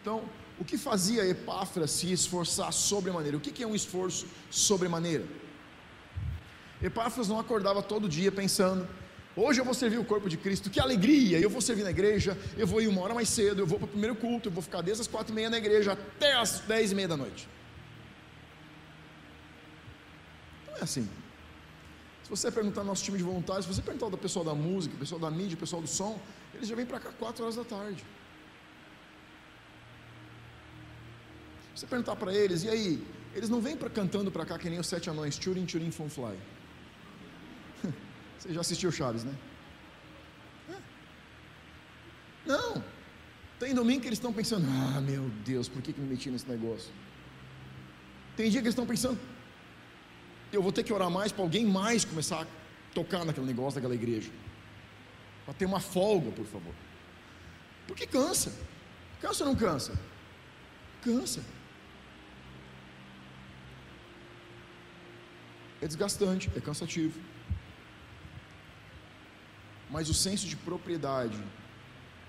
Então, 0.00 0.22
o 0.58 0.64
que 0.64 0.78
fazia 0.78 1.26
Epáfras 1.26 1.90
se 1.90 2.12
esforçar 2.12 2.72
sobremaneira? 2.72 3.36
O 3.36 3.40
que 3.40 3.62
é 3.62 3.66
um 3.66 3.74
esforço 3.74 4.26
sobremaneira? 4.50 5.24
Epáfras 6.82 7.28
não 7.28 7.40
acordava 7.40 7.82
todo 7.82 8.08
dia 8.08 8.30
pensando: 8.30 8.86
hoje 9.36 9.60
eu 9.60 9.64
vou 9.64 9.74
servir 9.74 9.98
o 9.98 10.04
corpo 10.04 10.28
de 10.28 10.36
Cristo, 10.36 10.70
que 10.70 10.80
alegria! 10.80 11.38
Eu 11.38 11.50
vou 11.50 11.60
servir 11.60 11.82
na 11.82 11.90
igreja, 11.90 12.36
eu 12.56 12.66
vou 12.66 12.80
ir 12.80 12.88
uma 12.88 13.00
hora 13.02 13.14
mais 13.14 13.28
cedo, 13.28 13.60
eu 13.60 13.66
vou 13.66 13.78
para 13.78 13.86
o 13.86 13.88
primeiro 13.88 14.14
culto, 14.16 14.48
eu 14.48 14.52
vou 14.52 14.62
ficar 14.62 14.80
desde 14.80 15.02
as 15.02 15.06
quatro 15.06 15.32
e 15.32 15.34
meia 15.34 15.50
na 15.50 15.58
igreja 15.58 15.92
até 15.92 16.34
as 16.34 16.60
dez 16.60 16.92
e 16.92 16.94
meia 16.94 17.08
da 17.08 17.16
noite. 17.16 17.48
Não 20.68 20.76
é 20.76 20.82
assim. 20.82 21.08
Se 22.24 22.30
você 22.30 22.50
perguntar 22.50 22.82
no 22.82 22.88
nosso 22.88 23.02
time 23.02 23.18
de 23.18 23.24
voluntários, 23.24 23.66
se 23.66 23.74
você 23.74 23.82
perguntar 23.82 24.08
do 24.08 24.16
pessoal 24.16 24.44
da 24.44 24.54
música, 24.54 24.96
pessoal 24.96 25.20
da 25.20 25.30
mídia, 25.30 25.56
pessoal 25.56 25.82
do 25.82 25.88
som, 25.88 26.20
eles 26.54 26.68
já 26.68 26.76
vêm 26.76 26.86
para 26.86 27.00
cá 27.00 27.10
quatro 27.18 27.42
horas 27.42 27.56
da 27.56 27.64
tarde. 27.64 28.04
Se 31.74 31.80
você 31.80 31.86
perguntar 31.86 32.14
para 32.14 32.32
eles, 32.32 32.62
e 32.62 32.68
aí? 32.68 33.04
Eles 33.34 33.48
não 33.48 33.60
vêm 33.60 33.76
pra, 33.76 33.88
cantando 33.88 34.30
para 34.30 34.44
cá 34.44 34.58
que 34.58 34.68
nem 34.68 34.78
os 34.78 34.86
sete 34.86 35.08
anões, 35.08 35.38
Turin, 35.38 35.66
Turin, 35.66 35.90
Fun 35.90 36.08
Fly. 36.08 36.36
Você 38.40 38.54
já 38.54 38.60
assistiu 38.62 38.90
Chaves, 38.90 39.22
né? 39.22 39.34
Não. 42.46 42.82
Tem 43.58 43.74
domingo 43.74 44.00
que 44.00 44.08
eles 44.08 44.18
estão 44.18 44.32
pensando: 44.32 44.66
ah, 44.66 45.00
meu 45.02 45.28
Deus, 45.44 45.68
por 45.68 45.82
que, 45.82 45.92
que 45.92 46.00
me 46.00 46.08
meti 46.08 46.30
nesse 46.30 46.48
negócio? 46.48 46.90
Tem 48.34 48.48
dia 48.50 48.62
que 48.62 48.66
eles 48.66 48.72
estão 48.72 48.86
pensando: 48.86 49.20
eu 50.50 50.62
vou 50.62 50.72
ter 50.72 50.82
que 50.82 50.92
orar 50.92 51.10
mais 51.10 51.30
para 51.30 51.44
alguém 51.44 51.66
mais 51.66 52.02
começar 52.02 52.42
a 52.42 52.46
tocar 52.94 53.26
naquele 53.26 53.46
negócio 53.46 53.74
daquela 53.74 53.94
igreja. 53.94 54.30
Para 55.44 55.52
ter 55.52 55.66
uma 55.66 55.80
folga, 55.80 56.30
por 56.30 56.46
favor. 56.46 56.74
Porque 57.86 58.06
cansa. 58.06 58.50
Cansa 59.20 59.44
ou 59.44 59.50
não 59.50 59.56
cansa? 59.56 59.92
Cansa. 61.02 61.44
É 65.82 65.86
desgastante, 65.86 66.50
é 66.56 66.60
cansativo 66.60 67.20
mas 69.90 70.08
o 70.08 70.14
senso 70.14 70.46
de 70.46 70.56
propriedade 70.56 71.38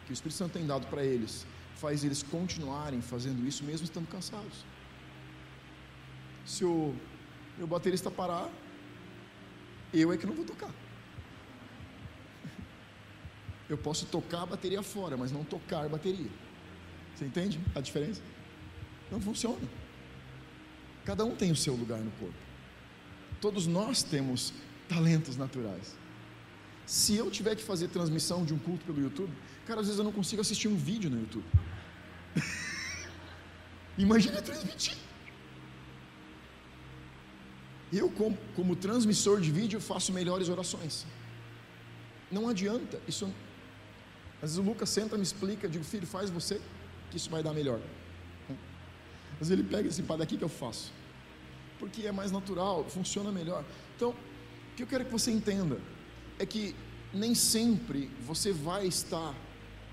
que 0.06 0.12
o 0.12 0.14
Espírito 0.14 0.38
Santo 0.38 0.54
tem 0.54 0.66
dado 0.66 0.88
para 0.88 1.04
eles 1.04 1.46
faz 1.76 2.04
eles 2.04 2.22
continuarem 2.24 3.02
fazendo 3.02 3.48
isso 3.48 3.64
mesmo 3.64 3.86
estando 3.86 4.08
cansados. 4.08 4.66
Se 6.46 6.66
o 6.66 6.96
meu 7.58 7.68
baterista 7.68 8.10
parar, 8.12 8.50
eu 9.94 10.12
é 10.12 10.18
que 10.18 10.26
não 10.26 10.34
vou 10.34 10.46
tocar. 10.46 10.72
Eu 13.70 13.78
posso 13.78 14.06
tocar 14.06 14.42
a 14.42 14.46
bateria 14.46 14.84
fora, 14.84 15.16
mas 15.16 15.32
não 15.32 15.44
tocar 15.44 15.86
a 15.86 15.90
bateria. 15.90 16.30
Você 17.16 17.26
entende 17.26 17.60
a 17.74 17.80
diferença? 17.80 18.22
Não 19.10 19.22
funciona. 19.22 19.68
Cada 21.06 21.24
um 21.24 21.36
tem 21.36 21.52
o 21.52 21.56
seu 21.56 21.74
lugar 21.76 22.00
no 22.00 22.12
corpo. 22.12 22.36
Todos 23.40 23.66
nós 23.66 24.04
temos 24.04 24.54
talentos 24.88 25.38
naturais. 25.38 26.01
Se 26.92 27.16
eu 27.16 27.32
tiver 27.32 27.56
que 27.56 27.64
fazer 27.64 27.88
transmissão 27.88 28.44
de 28.44 28.54
um 28.54 28.60
culto 28.60 28.84
pelo 28.86 29.02
YouTube, 29.02 29.32
cara, 29.66 29.80
às 29.80 29.86
vezes 29.86 29.98
eu 29.98 30.04
não 30.04 30.12
consigo 30.12 30.42
assistir 30.42 30.68
um 30.68 30.76
vídeo 30.76 31.10
no 31.10 31.22
YouTube. 31.22 31.46
Imagina 33.98 34.42
transmitir. 34.42 34.98
Eu, 37.94 38.10
como, 38.10 38.38
como, 38.58 38.76
transmissor 38.76 39.40
de 39.40 39.50
vídeo, 39.54 39.80
faço 39.80 40.12
melhores 40.12 40.50
orações. 40.50 41.06
Não 42.30 42.50
adianta. 42.50 43.00
Isso, 43.08 43.24
às 44.36 44.50
vezes 44.50 44.58
o 44.58 44.62
Lucas 44.62 44.90
senta, 44.90 45.16
me 45.16 45.24
explica, 45.24 45.70
digo, 45.70 45.86
filho, 45.86 46.06
faz 46.06 46.30
você, 46.30 46.60
que 47.10 47.16
isso 47.16 47.30
vai 47.30 47.42
dar 47.42 47.54
melhor. 47.54 47.80
Mas 49.40 49.50
ele 49.50 49.64
pega 49.64 49.88
esse 49.88 50.04
pá 50.04 50.18
daqui 50.18 50.36
que 50.38 50.44
eu 50.44 50.50
faço. 50.50 50.92
Porque 51.80 52.06
é 52.06 52.12
mais 52.12 52.32
natural, 52.34 52.84
funciona 52.90 53.32
melhor. 53.32 53.64
Então, 53.96 54.10
o 54.10 54.76
que 54.76 54.84
eu 54.84 54.88
quero 54.88 55.06
que 55.06 55.12
você 55.12 55.32
entenda 55.32 55.80
é 56.42 56.46
que 56.46 56.76
nem 57.14 57.36
sempre 57.36 58.10
você 58.22 58.52
vai 58.52 58.88
estar 58.88 59.36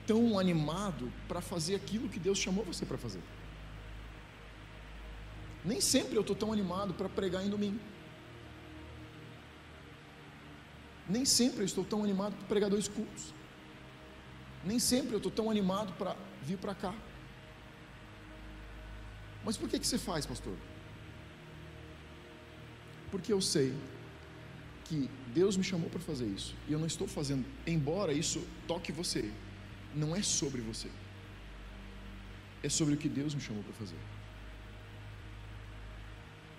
tão 0.06 0.38
animado 0.38 1.12
para 1.28 1.42
fazer 1.42 1.74
aquilo 1.74 2.08
que 2.08 2.18
Deus 2.18 2.38
chamou 2.38 2.64
você 2.64 2.86
para 2.86 2.96
fazer. 2.96 3.20
Nem 5.62 5.78
sempre 5.78 6.16
eu 6.16 6.22
estou 6.22 6.34
tão 6.34 6.50
animado 6.50 6.94
para 6.94 7.06
pregar 7.06 7.44
em 7.44 7.50
domingo. 7.50 7.78
Nem 11.06 11.26
sempre 11.26 11.60
eu 11.60 11.66
estou 11.66 11.84
tão 11.84 12.02
animado 12.02 12.34
para 12.36 12.46
pregar 12.46 12.70
dois 12.70 12.88
cultos. 12.88 13.34
Nem 14.64 14.78
sempre 14.78 15.12
eu 15.12 15.18
estou 15.18 15.32
tão 15.32 15.50
animado 15.50 15.92
para 15.98 16.16
vir 16.42 16.56
para 16.56 16.74
cá. 16.74 16.94
Mas 19.44 19.58
por 19.58 19.68
que, 19.68 19.78
que 19.78 19.86
você 19.86 19.98
faz, 19.98 20.24
pastor? 20.24 20.56
Porque 23.10 23.32
eu 23.32 23.42
sei 23.42 23.74
que 24.88 25.10
Deus 25.34 25.56
me 25.56 25.62
chamou 25.62 25.90
para 25.90 26.00
fazer 26.00 26.26
isso 26.26 26.54
e 26.66 26.72
eu 26.72 26.78
não 26.78 26.86
estou 26.86 27.06
fazendo, 27.06 27.44
embora 27.66 28.12
isso 28.12 28.42
toque 28.66 28.90
você, 28.90 29.30
não 29.94 30.16
é 30.16 30.22
sobre 30.22 30.62
você, 30.62 30.88
é 32.62 32.68
sobre 32.68 32.94
o 32.94 32.96
que 32.96 33.08
Deus 33.08 33.34
me 33.34 33.40
chamou 33.40 33.62
para 33.62 33.74
fazer. 33.74 33.98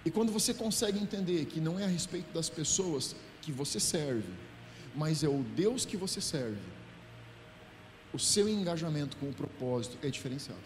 E 0.05 0.11
quando 0.11 0.31
você 0.31 0.53
consegue 0.53 0.99
entender 0.99 1.45
que 1.45 1.59
não 1.59 1.79
é 1.79 1.83
a 1.83 1.87
respeito 1.87 2.31
das 2.31 2.49
pessoas 2.49 3.15
que 3.41 3.51
você 3.51 3.79
serve, 3.79 4.31
mas 4.95 5.23
é 5.23 5.27
o 5.27 5.43
Deus 5.55 5.85
que 5.85 5.97
você 5.97 6.21
serve, 6.21 6.61
o 8.13 8.19
seu 8.19 8.47
engajamento 8.47 9.17
com 9.17 9.29
o 9.29 9.33
propósito 9.33 9.97
é 10.03 10.09
diferenciado. 10.09 10.61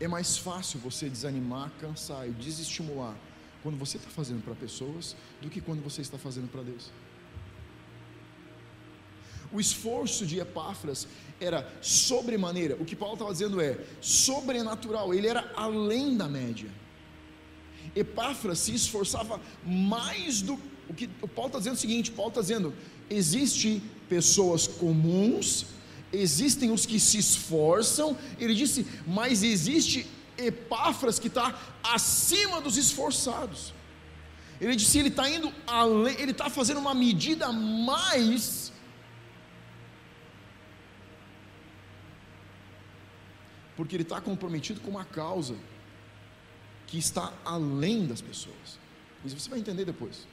É 0.00 0.08
mais 0.08 0.36
fácil 0.36 0.80
você 0.80 1.08
desanimar, 1.08 1.70
cansar 1.80 2.28
e 2.28 2.32
desestimular 2.32 3.16
quando 3.62 3.78
você 3.78 3.96
está 3.96 4.10
fazendo 4.10 4.42
para 4.42 4.54
pessoas 4.54 5.16
do 5.40 5.48
que 5.48 5.60
quando 5.60 5.82
você 5.82 6.02
está 6.02 6.18
fazendo 6.18 6.50
para 6.50 6.62
Deus. 6.62 6.90
O 9.52 9.60
esforço 9.60 10.26
de 10.26 10.38
Epáfras 10.38 11.06
era 11.40 11.70
sobremaneira, 11.82 12.76
o 12.80 12.84
que 12.84 12.96
Paulo 12.96 13.14
estava 13.14 13.32
dizendo 13.32 13.60
é 13.60 13.78
sobrenatural, 14.00 15.12
ele 15.12 15.26
era 15.26 15.52
além 15.56 16.16
da 16.16 16.28
média. 16.28 16.70
Epáfras 17.94 18.60
se 18.60 18.74
esforçava 18.74 19.40
mais 19.64 20.40
do 20.40 20.58
o 20.88 20.94
que 20.94 21.08
o 21.20 21.28
Paulo 21.28 21.48
está 21.48 21.58
dizendo 21.58 21.74
é 21.74 21.78
o 21.78 21.80
seguinte: 21.80 22.10
Paulo 22.10 22.30
está 22.30 22.40
dizendo, 22.40 22.74
existe 23.08 23.82
pessoas 24.08 24.66
comuns, 24.66 25.66
existem 26.12 26.70
os 26.70 26.84
que 26.84 26.98
se 27.00 27.18
esforçam. 27.18 28.16
Ele 28.38 28.54
disse, 28.54 28.86
mas 29.06 29.42
existe 29.42 30.06
Epáfras 30.36 31.18
que 31.18 31.28
está 31.28 31.58
acima 31.82 32.60
dos 32.60 32.76
esforçados. 32.76 33.72
Ele 34.60 34.76
disse, 34.76 34.98
ele 34.98 35.08
está 35.08 35.28
indo 35.28 35.52
além, 35.66 36.20
ele 36.20 36.30
está 36.30 36.48
fazendo 36.48 36.78
uma 36.78 36.94
medida 36.94 37.52
mais. 37.52 38.72
Porque 43.76 43.96
ele 43.96 44.04
está 44.04 44.20
comprometido 44.20 44.80
com 44.80 44.90
uma 44.90 45.04
causa 45.04 45.56
que 46.86 46.98
está 46.98 47.32
além 47.44 48.06
das 48.06 48.20
pessoas. 48.20 48.78
Isso 49.24 49.38
você 49.38 49.50
vai 49.50 49.58
entender 49.58 49.84
depois. 49.84 50.26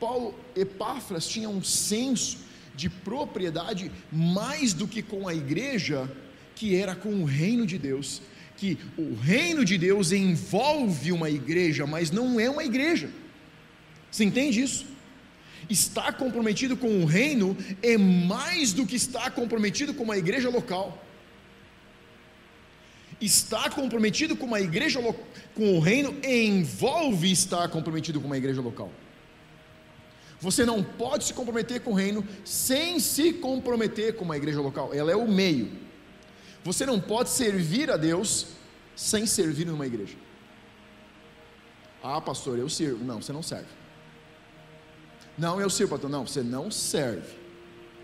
Paulo, 0.00 0.34
Epáfras 0.54 1.26
tinha 1.28 1.48
um 1.48 1.62
senso 1.62 2.38
de 2.74 2.90
propriedade 2.90 3.90
mais 4.12 4.74
do 4.74 4.86
que 4.86 5.02
com 5.02 5.26
a 5.26 5.34
igreja, 5.34 6.10
que 6.54 6.76
era 6.76 6.94
com 6.94 7.22
o 7.22 7.24
reino 7.24 7.66
de 7.66 7.78
Deus 7.78 8.20
que 8.56 8.78
o 8.96 9.14
reino 9.14 9.64
de 9.64 9.76
Deus 9.76 10.12
envolve 10.12 11.12
uma 11.12 11.28
igreja, 11.28 11.86
mas 11.86 12.10
não 12.10 12.40
é 12.40 12.48
uma 12.48 12.64
igreja. 12.64 13.10
Você 14.10 14.24
entende 14.24 14.62
isso? 14.62 14.86
Estar 15.68 16.12
comprometido 16.12 16.76
com 16.76 17.02
o 17.02 17.04
reino 17.04 17.56
é 17.82 17.98
mais 17.98 18.72
do 18.72 18.86
que 18.86 18.96
estar 18.96 19.30
comprometido 19.32 19.92
com 19.92 20.04
uma 20.04 20.16
igreja 20.16 20.48
local. 20.48 21.02
Estar 23.20 23.70
comprometido 23.70 24.36
com 24.36 24.46
uma 24.46 24.60
igreja 24.60 25.00
com 25.54 25.76
o 25.76 25.80
reino 25.80 26.14
envolve 26.22 27.30
estar 27.30 27.68
comprometido 27.68 28.20
com 28.20 28.26
uma 28.26 28.36
igreja 28.36 28.60
local. 28.60 28.90
Você 30.40 30.66
não 30.66 30.82
pode 30.82 31.24
se 31.24 31.34
comprometer 31.34 31.80
com 31.80 31.92
o 31.92 31.94
reino 31.94 32.26
sem 32.44 33.00
se 33.00 33.32
comprometer 33.32 34.16
com 34.16 34.24
uma 34.24 34.36
igreja 34.36 34.60
local. 34.60 34.92
Ela 34.92 35.10
é 35.10 35.16
o 35.16 35.26
meio. 35.26 35.85
Você 36.66 36.84
não 36.84 37.00
pode 37.00 37.30
servir 37.30 37.92
a 37.92 37.96
Deus 37.96 38.48
sem 38.96 39.24
servir 39.24 39.64
numa 39.66 39.86
igreja. 39.86 40.16
Ah, 42.02 42.20
pastor, 42.20 42.58
eu 42.58 42.68
sirvo. 42.68 43.04
Não, 43.04 43.22
você 43.22 43.32
não 43.32 43.40
serve. 43.40 43.68
Não, 45.38 45.60
eu 45.60 45.70
sirvo, 45.70 45.92
pastor. 45.92 46.10
Não, 46.10 46.26
você 46.26 46.42
não 46.42 46.68
serve. 46.68 47.38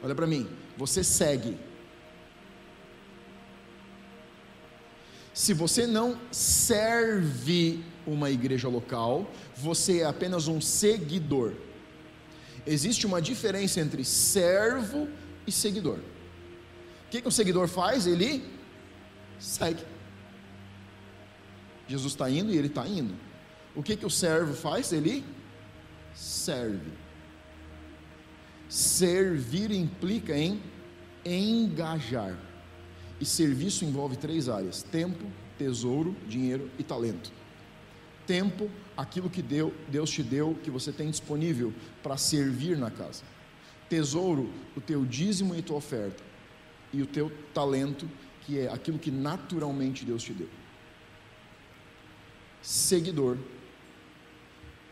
Olha 0.00 0.14
para 0.14 0.28
mim, 0.28 0.48
você 0.78 1.02
segue. 1.02 1.58
Se 5.34 5.52
você 5.52 5.84
não 5.84 6.16
serve 6.30 7.84
uma 8.06 8.30
igreja 8.30 8.68
local, 8.68 9.28
você 9.56 10.02
é 10.02 10.04
apenas 10.04 10.46
um 10.46 10.60
seguidor. 10.60 11.54
Existe 12.64 13.06
uma 13.06 13.20
diferença 13.20 13.80
entre 13.80 14.04
servo 14.04 15.08
e 15.48 15.50
seguidor 15.50 15.98
que, 17.12 17.20
que 17.20 17.28
o 17.28 17.32
seguidor 17.32 17.68
faz? 17.68 18.06
Ele 18.06 18.42
segue. 19.38 19.84
Jesus 21.86 22.14
está 22.14 22.30
indo 22.30 22.50
e 22.50 22.56
ele 22.56 22.68
está 22.68 22.88
indo. 22.88 23.14
O 23.76 23.82
que, 23.82 23.96
que 23.96 24.06
o 24.06 24.10
servo 24.10 24.54
faz? 24.54 24.94
Ele 24.94 25.22
serve. 26.14 26.90
Servir 28.66 29.70
implica 29.72 30.34
em 30.34 30.58
engajar. 31.26 32.34
E 33.20 33.26
serviço 33.26 33.84
envolve 33.84 34.16
três 34.16 34.48
áreas: 34.48 34.82
tempo, 34.82 35.26
tesouro, 35.58 36.16
dinheiro 36.26 36.70
e 36.78 36.82
talento. 36.82 37.30
Tempo, 38.26 38.70
aquilo 38.96 39.28
que 39.28 39.42
deu, 39.42 39.74
Deus 39.86 40.08
te 40.08 40.22
deu, 40.22 40.58
que 40.62 40.70
você 40.70 40.90
tem 40.90 41.10
disponível 41.10 41.74
para 42.02 42.16
servir 42.16 42.78
na 42.78 42.90
casa. 42.90 43.22
Tesouro, 43.86 44.48
o 44.74 44.80
teu 44.80 45.04
dízimo 45.04 45.54
e 45.54 45.60
tua 45.60 45.76
oferta 45.76 46.31
e 46.92 47.02
o 47.02 47.06
teu 47.06 47.30
talento, 47.54 48.08
que 48.42 48.58
é 48.58 48.72
aquilo 48.72 48.98
que 48.98 49.10
naturalmente 49.10 50.04
Deus 50.04 50.22
te 50.22 50.32
deu. 50.32 50.48
Seguidor 52.60 53.38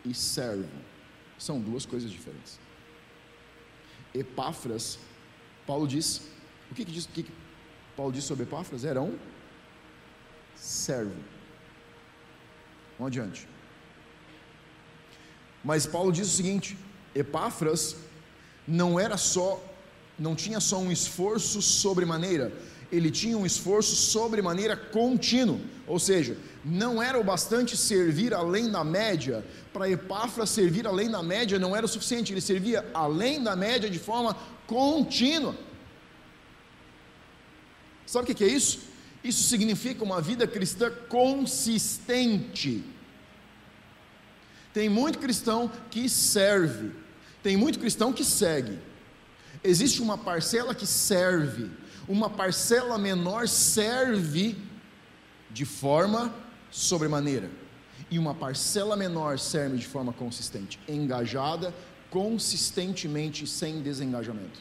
e 0.05 0.15
servo 0.15 0.69
são 1.39 1.61
duas 1.61 1.85
coisas 1.87 2.11
diferentes. 2.11 2.59
Epáfras, 4.15 4.99
Paulo 5.67 5.87
diz, 5.87 6.23
o 6.71 6.75
que, 6.75 6.85
que 6.85 6.93
diz, 6.93 7.05
o 7.05 7.09
que, 7.09 7.23
que 7.23 7.33
Paulo 7.97 8.13
diz 8.13 8.25
sobre 8.25 8.45
Epáfras? 8.45 8.85
Era 8.85 9.01
um 9.01 9.19
servo. 10.57 11.15
Vamos 12.99 13.13
adiante. 13.13 13.49
Mas 15.65 15.87
Paulo 15.87 16.11
diz 16.11 16.27
o 16.27 16.37
seguinte: 16.37 16.77
Epáfras 17.15 17.97
não 18.67 18.99
era 18.99 19.17
só 19.17 19.63
não 20.21 20.37
tinha 20.37 20.61
só 20.61 20.79
um 20.79 20.93
esforço 20.93 21.63
sobremaneira, 21.63 22.53
ele 22.93 23.11
tinha 23.11 23.39
um 23.39 23.47
esforço 23.47 23.97
sobremaneira 23.97 24.77
contínuo, 24.77 25.61
ou 25.87 25.99
seja, 25.99 26.37
não 26.63 27.03
era 27.03 27.19
o 27.19 27.25
bastante 27.25 27.75
servir 27.75 28.35
além 28.35 28.71
da 28.71 28.85
média, 28.85 29.43
para 29.73 29.89
Epáfra 29.89 30.45
servir 30.45 30.87
além 30.87 31.11
da 31.11 31.23
média 31.23 31.59
não 31.59 31.75
era 31.75 31.87
o 31.87 31.89
suficiente, 31.89 32.33
ele 32.33 32.41
servia 32.43 32.85
além 32.93 33.43
da 33.43 33.57
média 33.57 33.89
de 33.89 33.99
forma 33.99 34.37
contínua. 34.67 35.57
Sabe 38.05 38.31
o 38.31 38.35
que 38.35 38.45
é 38.45 38.49
isso? 38.49 38.81
Isso 39.25 39.43
significa 39.45 40.05
uma 40.05 40.21
vida 40.21 40.47
cristã 40.47 40.91
consistente. 41.09 42.85
Tem 44.75 44.89
muito 44.89 45.19
cristão 45.19 45.71
que 45.91 46.09
serve, 46.09 46.93
tem 47.43 47.57
muito 47.57 47.79
cristão 47.79 48.13
que 48.13 48.25
segue, 48.25 48.79
Existe 49.63 50.01
uma 50.01 50.17
parcela 50.17 50.75
que 50.75 50.87
serve, 50.87 51.71
uma 52.09 52.31
parcela 52.31 52.97
menor 52.97 53.47
serve 53.47 54.57
de 55.51 55.65
forma 55.65 56.35
sobremaneira, 56.71 57.51
e 58.11 58.19
uma 58.19 58.35
parcela 58.35 58.97
menor 58.97 59.39
serve 59.39 59.77
de 59.77 59.87
forma 59.87 60.13
consistente, 60.13 60.79
engajada, 60.89 61.75
consistentemente, 62.11 63.47
sem 63.47 63.83
desengajamento, 63.83 64.61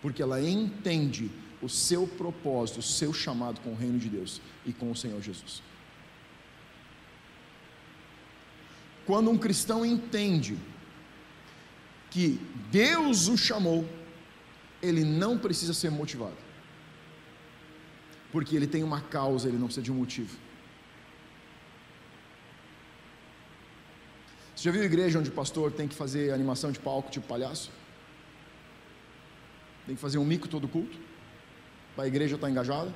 porque 0.00 0.22
ela 0.22 0.40
entende 0.40 1.30
o 1.60 1.68
seu 1.68 2.06
propósito, 2.06 2.80
o 2.80 2.82
seu 2.82 3.12
chamado 3.12 3.60
com 3.60 3.72
o 3.72 3.76
reino 3.76 3.98
de 3.98 4.08
Deus 4.08 4.40
e 4.64 4.72
com 4.72 4.90
o 4.90 4.96
Senhor 4.96 5.20
Jesus. 5.20 5.62
Quando 9.06 9.30
um 9.30 9.38
cristão 9.38 9.84
entende 9.84 10.58
que 12.10 12.40
Deus 12.70 13.28
o 13.28 13.36
chamou, 13.36 13.88
ele 14.82 15.04
não 15.04 15.38
precisa 15.38 15.74
ser 15.74 15.90
motivado, 15.90 16.36
porque 18.32 18.54
ele 18.54 18.66
tem 18.66 18.82
uma 18.82 19.00
causa, 19.00 19.48
ele 19.48 19.58
não 19.58 19.66
precisa 19.66 19.84
de 19.84 19.92
um 19.92 19.96
motivo. 19.96 20.36
Você 24.54 24.64
já 24.64 24.70
viu 24.70 24.84
igreja 24.84 25.18
onde 25.18 25.28
o 25.28 25.32
pastor 25.32 25.70
tem 25.70 25.86
que 25.86 25.94
fazer 25.94 26.32
animação 26.32 26.72
de 26.72 26.78
palco 26.78 27.10
tipo 27.10 27.26
palhaço? 27.26 27.70
Tem 29.84 29.94
que 29.94 30.00
fazer 30.00 30.18
um 30.18 30.24
mico 30.24 30.48
todo 30.48 30.66
culto? 30.66 30.98
Para 31.94 32.04
a 32.04 32.08
igreja 32.08 32.36
estar 32.36 32.46
tá 32.46 32.50
engajada? 32.50 32.92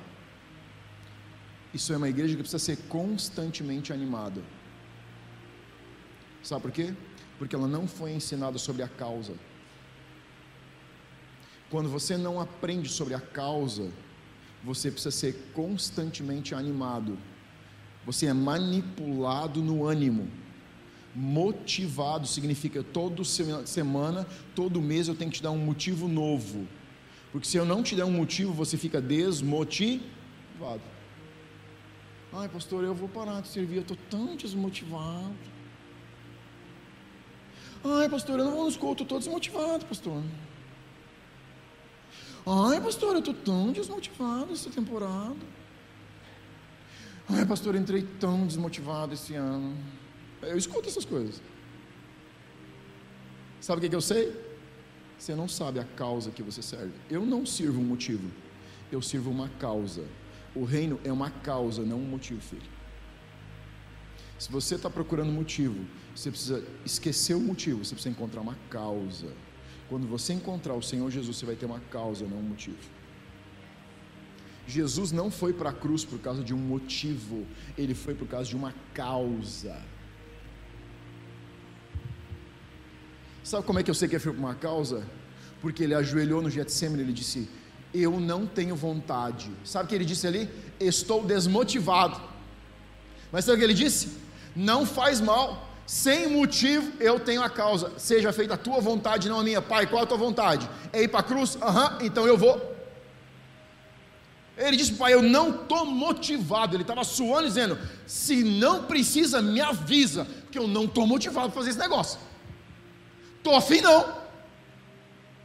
Isso 1.73 1.93
é 1.93 1.97
uma 1.97 2.09
igreja 2.09 2.35
que 2.35 2.41
precisa 2.41 2.59
ser 2.59 2.77
constantemente 2.89 3.93
animada. 3.93 4.41
Sabe 6.43 6.63
por 6.63 6.71
quê? 6.71 6.93
Porque 7.41 7.55
ela 7.55 7.67
não 7.67 7.87
foi 7.87 8.11
ensinada 8.11 8.59
sobre 8.59 8.83
a 8.83 8.87
causa. 8.87 9.33
Quando 11.71 11.89
você 11.89 12.15
não 12.15 12.39
aprende 12.39 12.87
sobre 12.87 13.15
a 13.15 13.19
causa, 13.19 13.89
você 14.63 14.91
precisa 14.91 15.09
ser 15.09 15.49
constantemente 15.51 16.53
animado. 16.53 17.17
Você 18.05 18.27
é 18.27 18.33
manipulado 18.33 19.59
no 19.59 19.87
ânimo. 19.87 20.29
Motivado 21.15 22.27
significa 22.27 22.83
toda 22.83 23.23
semana, 23.23 24.27
todo 24.53 24.79
mês 24.79 25.07
eu 25.07 25.15
tenho 25.15 25.31
que 25.31 25.37
te 25.37 25.43
dar 25.43 25.49
um 25.49 25.65
motivo 25.65 26.07
novo. 26.07 26.67
Porque 27.31 27.47
se 27.47 27.57
eu 27.57 27.65
não 27.65 27.81
te 27.81 27.95
der 27.95 28.05
um 28.05 28.11
motivo, 28.11 28.53
você 28.53 28.77
fica 28.77 29.01
desmotivado. 29.01 30.03
Ai, 32.31 32.47
pastor, 32.49 32.83
eu 32.83 32.93
vou 32.93 33.09
parar 33.09 33.41
de 33.41 33.47
servir, 33.47 33.77
eu 33.77 33.81
estou 33.81 33.97
tão 34.11 34.35
desmotivado. 34.35 35.60
Ai, 37.83 38.07
pastor, 38.07 38.39
eu 38.39 38.45
não 38.45 38.51
vou 38.51 38.65
nos 38.65 38.77
cultos, 38.77 39.03
estou 39.03 39.17
desmotivado, 39.17 39.85
pastor. 39.85 40.21
Ai, 42.45 42.79
pastor, 42.79 43.13
eu 43.13 43.19
estou 43.19 43.33
tão 43.33 43.71
desmotivado 43.71 44.53
essa 44.53 44.69
temporada. 44.69 45.35
Ai, 47.29 47.45
pastor, 47.45 47.75
eu 47.75 47.81
entrei 47.81 48.03
tão 48.19 48.45
desmotivado 48.45 49.13
esse 49.13 49.33
ano. 49.33 49.75
Eu 50.41 50.57
escuto 50.57 50.89
essas 50.89 51.05
coisas. 51.05 51.41
Sabe 53.59 53.79
o 53.79 53.81
que, 53.81 53.89
que 53.89 53.95
eu 53.95 54.01
sei? 54.01 54.35
Você 55.17 55.35
não 55.35 55.47
sabe 55.47 55.79
a 55.79 55.83
causa 55.83 56.31
que 56.31 56.41
você 56.41 56.61
serve. 56.61 56.93
Eu 57.09 57.25
não 57.25 57.45
sirvo 57.45 57.79
um 57.79 57.83
motivo, 57.83 58.31
eu 58.91 59.01
sirvo 59.01 59.29
uma 59.29 59.49
causa. 59.49 60.03
O 60.55 60.65
reino 60.65 60.99
é 61.03 61.11
uma 61.11 61.29
causa, 61.29 61.83
não 61.83 61.97
um 61.97 62.05
motivo, 62.05 62.41
filho. 62.41 62.80
Se 64.41 64.51
você 64.51 64.73
está 64.73 64.89
procurando 64.89 65.31
motivo, 65.31 65.85
você 66.15 66.31
precisa 66.31 66.63
esquecer 66.83 67.35
o 67.35 67.39
motivo, 67.39 67.85
você 67.85 67.93
precisa 67.93 68.09
encontrar 68.09 68.41
uma 68.41 68.57
causa. 68.71 69.27
Quando 69.87 70.07
você 70.07 70.33
encontrar 70.33 70.73
o 70.73 70.81
Senhor 70.81 71.11
Jesus, 71.11 71.37
você 71.37 71.45
vai 71.45 71.55
ter 71.55 71.67
uma 71.67 71.79
causa, 71.91 72.25
não 72.25 72.37
um 72.39 72.41
motivo. 72.41 72.79
Jesus 74.65 75.11
não 75.11 75.29
foi 75.29 75.53
para 75.53 75.69
a 75.69 75.71
cruz 75.71 76.03
por 76.03 76.17
causa 76.17 76.43
de 76.43 76.55
um 76.55 76.57
motivo, 76.57 77.45
ele 77.77 77.93
foi 77.93 78.15
por 78.15 78.27
causa 78.27 78.49
de 78.49 78.55
uma 78.55 78.73
causa. 78.95 79.79
Sabe 83.43 83.63
como 83.67 83.77
é 83.77 83.83
que 83.83 83.91
eu 83.91 83.95
sei 83.95 84.07
que 84.07 84.15
ele 84.15 84.23
foi 84.23 84.33
por 84.33 84.39
uma 84.39 84.55
causa? 84.55 85.05
Porque 85.61 85.83
ele 85.83 85.93
ajoelhou 85.93 86.41
no 86.41 86.49
Getsemane 86.49 87.03
e 87.03 87.05
ele 87.05 87.13
disse: 87.13 87.47
Eu 87.93 88.19
não 88.19 88.47
tenho 88.47 88.75
vontade. 88.75 89.51
Sabe 89.63 89.85
o 89.85 89.87
que 89.87 89.93
ele 89.93 90.03
disse 90.03 90.25
ali? 90.25 90.49
Estou 90.79 91.23
desmotivado. 91.23 92.19
Mas 93.31 93.45
sabe 93.45 93.57
o 93.57 93.59
que 93.59 93.65
ele 93.65 93.75
disse? 93.75 94.20
Não 94.55 94.85
faz 94.85 95.21
mal, 95.21 95.67
sem 95.85 96.27
motivo 96.27 96.91
eu 96.99 97.19
tenho 97.19 97.43
a 97.43 97.49
causa. 97.49 97.91
Seja 97.97 98.31
feita 98.31 98.53
a 98.53 98.57
tua 98.57 98.79
vontade, 98.79 99.29
não 99.29 99.39
a 99.39 99.43
minha. 99.43 99.61
Pai, 99.61 99.87
qual 99.87 100.03
a 100.03 100.05
tua 100.05 100.17
vontade? 100.17 100.69
É 100.93 101.03
ir 101.03 101.07
para 101.07 101.19
a 101.19 101.23
cruz? 101.23 101.57
Aham, 101.61 101.97
uhum, 101.99 102.05
então 102.05 102.27
eu 102.27 102.37
vou. 102.37 102.71
Ele 104.57 104.77
disse, 104.77 104.93
pai, 104.93 105.13
eu 105.13 105.21
não 105.21 105.49
estou 105.49 105.85
motivado. 105.85 106.75
Ele 106.75 106.83
estava 106.83 107.03
suando, 107.03 107.47
dizendo: 107.47 107.77
se 108.05 108.43
não 108.43 108.83
precisa, 108.83 109.41
me 109.41 109.59
avisa, 109.59 110.25
porque 110.43 110.59
eu 110.59 110.67
não 110.67 110.85
estou 110.85 111.07
motivado 111.07 111.49
para 111.49 111.59
fazer 111.59 111.71
esse 111.71 111.79
negócio. 111.79 112.19
Estou 113.37 113.55
afim 113.55 113.81
não. 113.81 114.21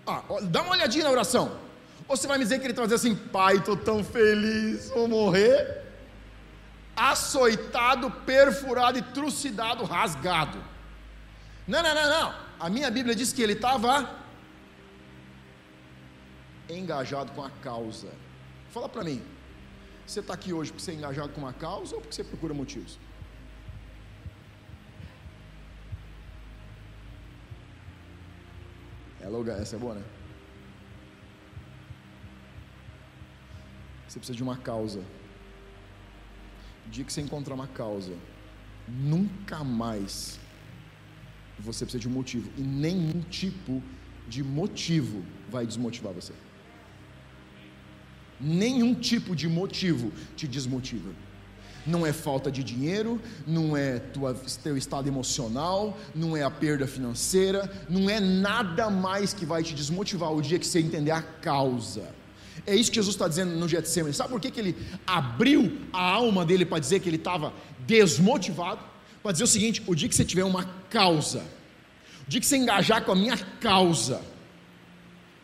Ah, 0.06 0.22
dá 0.42 0.62
uma 0.62 0.72
olhadinha 0.72 1.04
na 1.04 1.10
oração. 1.10 1.50
Ou 2.06 2.16
você 2.16 2.26
vai 2.28 2.38
me 2.38 2.44
dizer 2.44 2.58
que 2.58 2.66
ele 2.66 2.72
está 2.72 2.82
dizendo 2.84 3.14
assim, 3.14 3.28
pai, 3.30 3.56
estou 3.56 3.76
tão 3.76 4.04
feliz, 4.04 4.90
vou 4.90 5.08
morrer. 5.08 5.85
Açoitado, 6.96 8.10
perfurado 8.10 8.98
e 8.98 9.02
trucidado, 9.02 9.84
rasgado. 9.84 10.58
Não, 11.68 11.82
não, 11.82 11.94
não, 11.94 12.10
não. 12.10 12.34
A 12.58 12.70
minha 12.70 12.90
Bíblia 12.90 13.14
diz 13.14 13.32
que 13.32 13.42
ele 13.42 13.52
estava 13.52 14.18
engajado 16.68 17.32
com 17.32 17.44
a 17.44 17.50
causa. 17.50 18.08
Fala 18.70 18.88
para 18.88 19.04
mim, 19.04 19.22
você 20.06 20.20
está 20.20 20.34
aqui 20.34 20.52
hoje 20.52 20.72
porque 20.72 20.84
você 20.84 20.92
é 20.92 20.94
engajado 20.94 21.28
com 21.28 21.40
uma 21.40 21.52
causa 21.52 21.94
ou 21.94 22.00
porque 22.00 22.14
você 22.14 22.24
procura 22.24 22.54
motivos? 22.54 22.98
lugar, 29.46 29.60
essa 29.60 29.76
é 29.76 29.78
boa, 29.78 29.94
né? 29.94 30.02
Você 34.08 34.18
precisa 34.18 34.36
de 34.36 34.42
uma 34.42 34.56
causa. 34.56 35.02
O 36.86 36.90
dia 36.90 37.04
que 37.04 37.12
você 37.12 37.20
encontrar 37.20 37.54
uma 37.54 37.66
causa, 37.66 38.12
nunca 38.88 39.62
mais 39.64 40.38
você 41.58 41.84
precisa 41.84 42.00
de 42.00 42.08
um 42.08 42.12
motivo. 42.12 42.50
E 42.56 42.62
nenhum 42.62 43.20
tipo 43.22 43.82
de 44.28 44.42
motivo 44.42 45.24
vai 45.50 45.66
desmotivar 45.66 46.12
você. 46.12 46.32
Nenhum 48.40 48.94
tipo 48.94 49.34
de 49.34 49.48
motivo 49.48 50.12
te 50.36 50.46
desmotiva 50.46 51.10
não 51.86 52.04
é 52.04 52.12
falta 52.12 52.50
de 52.50 52.64
dinheiro, 52.64 53.20
não 53.46 53.76
é 53.76 53.98
tua, 53.98 54.34
teu 54.62 54.76
estado 54.76 55.06
emocional, 55.06 55.96
não 56.14 56.36
é 56.36 56.42
a 56.42 56.50
perda 56.50 56.86
financeira, 56.86 57.70
não 57.88 58.10
é 58.10 58.18
nada 58.18 58.90
mais 58.90 59.32
que 59.32 59.46
vai 59.46 59.62
te 59.62 59.74
desmotivar 59.74 60.32
o 60.32 60.42
dia 60.42 60.58
que 60.58 60.66
você 60.66 60.80
entender 60.80 61.12
a 61.12 61.22
causa. 61.22 62.14
É 62.64 62.74
isso 62.74 62.90
que 62.90 62.96
Jesus 62.96 63.14
está 63.14 63.26
dizendo 63.26 63.54
no 63.56 63.68
Getsemane. 63.68 64.14
Sabe 64.14 64.30
por 64.30 64.40
que, 64.40 64.50
que 64.50 64.60
ele 64.60 64.76
abriu 65.06 65.78
a 65.92 66.00
alma 66.00 66.44
dele 66.44 66.64
para 66.64 66.78
dizer 66.78 67.00
que 67.00 67.08
ele 67.08 67.16
estava 67.16 67.52
desmotivado? 67.80 68.80
Para 69.22 69.32
dizer 69.32 69.44
o 69.44 69.48
seguinte: 69.48 69.82
o 69.86 69.94
dia 69.94 70.08
que 70.08 70.14
você 70.14 70.24
tiver 70.24 70.44
uma 70.44 70.64
causa, 70.88 71.44
o 72.26 72.30
dia 72.30 72.40
que 72.40 72.46
você 72.46 72.56
engajar 72.56 73.04
com 73.04 73.12
a 73.12 73.16
minha 73.16 73.36
causa, 73.60 74.22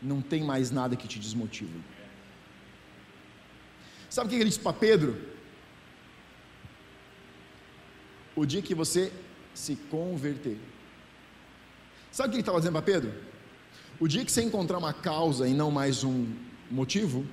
não 0.01 0.22
tem 0.22 0.42
mais 0.42 0.70
nada 0.70 0.96
que 0.96 1.09
te 1.09 1.18
desmotive. 1.18 1.83
Sabe 4.09 4.27
o 4.27 4.31
que 4.31 4.37
ele 4.37 4.44
disse 4.44 4.61
para 4.61 4.72
Pedro? 4.72 5.33
o 8.35 8.44
dia 8.46 8.62
que 8.62 8.75
você 8.75 9.12
se 9.55 9.77
converter. 9.90 10.59
Sabe 12.11 12.29
o 12.29 12.31
que 12.31 12.37
ele 12.37 12.42
estava 12.42 12.59
dizendo 12.59 12.72
para 12.72 12.83
Pedro? 12.83 13.12
O 14.01 14.09
dia 14.09 14.25
que 14.25 14.33
você 14.33 14.42
encontrar 14.42 14.79
uma 14.79 14.92
causa 14.92 15.46
e 15.46 15.55
não 15.55 15.70
mais 15.70 16.03
um 16.03 16.27
motivo, 16.72 17.26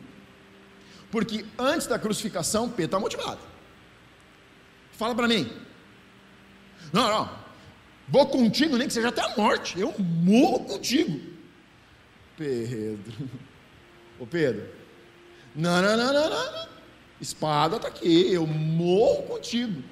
porque 1.11 1.45
antes 1.57 1.87
da 1.87 1.97
crucificação, 1.97 2.69
Pedro 2.69 2.85
está 2.85 2.99
motivado. 2.99 3.39
Fala 4.91 5.15
para 5.15 5.27
mim. 5.27 5.51
Não, 6.91 7.07
não. 7.07 7.39
Vou 8.07 8.25
contigo, 8.27 8.77
nem 8.77 8.87
que 8.87 8.93
seja 8.93 9.09
até 9.09 9.21
a 9.21 9.35
morte. 9.37 9.79
Eu 9.79 9.93
morro 9.99 10.65
contigo. 10.65 11.19
Pedro. 12.35 13.13
Ô 14.19 14.25
Pedro. 14.25 14.67
Não, 15.55 15.81
não, 15.81 15.97
não, 15.97 16.13
não, 16.13 16.29
não. 16.29 16.69
Espada 17.21 17.77
está 17.77 17.87
aqui. 17.87 18.33
Eu 18.33 18.45
morro 18.47 19.23
contigo. 19.23 19.83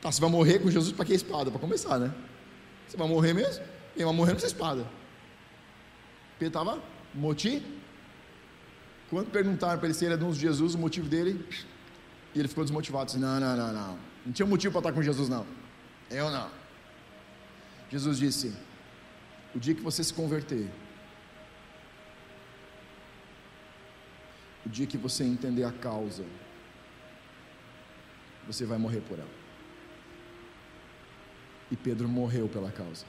Tá, 0.00 0.10
você 0.10 0.20
vai 0.20 0.30
morrer 0.30 0.58
com 0.58 0.70
Jesus 0.70 0.92
para 0.92 1.04
que 1.04 1.14
espada? 1.14 1.50
Para 1.50 1.60
começar, 1.60 1.98
né? 1.98 2.12
Você 2.86 2.96
vai 2.96 3.08
morrer 3.08 3.32
mesmo? 3.32 3.64
Ele 3.96 4.04
vai 4.04 4.14
morrer 4.14 4.32
com 4.38 4.46
espada. 4.46 4.86
Pedro 6.38 6.60
estava 6.60 6.82
moti. 7.14 7.62
Quando 9.10 9.30
perguntaram 9.30 9.78
para 9.78 9.86
ele 9.86 9.94
se 9.94 10.04
ele 10.04 10.14
era 10.14 10.24
de 10.24 10.38
Jesus, 10.38 10.74
o 10.74 10.78
motivo 10.78 11.08
dele, 11.08 11.46
e 12.34 12.38
ele 12.38 12.48
ficou 12.48 12.64
desmotivado. 12.64 13.06
Disse, 13.06 13.18
não, 13.18 13.38
não, 13.38 13.56
não, 13.56 13.72
não. 13.72 13.98
Não 14.26 14.32
tinha 14.32 14.46
motivo 14.46 14.72
para 14.72 14.80
estar 14.80 14.92
com 14.92 15.02
Jesus, 15.02 15.28
não. 15.28 15.46
Eu 16.10 16.30
não. 16.30 16.50
Jesus 17.90 18.18
disse: 18.18 18.52
O 19.54 19.58
dia 19.58 19.74
que 19.74 19.82
você 19.82 20.02
se 20.02 20.12
converter, 20.12 20.68
o 24.64 24.68
dia 24.68 24.86
que 24.86 24.96
você 24.96 25.22
entender 25.22 25.64
a 25.64 25.72
causa, 25.72 26.24
você 28.46 28.64
vai 28.64 28.78
morrer 28.78 29.00
por 29.00 29.18
ela. 29.18 29.44
E 31.70 31.76
Pedro 31.76 32.08
morreu 32.08 32.48
pela 32.48 32.70
causa. 32.70 33.04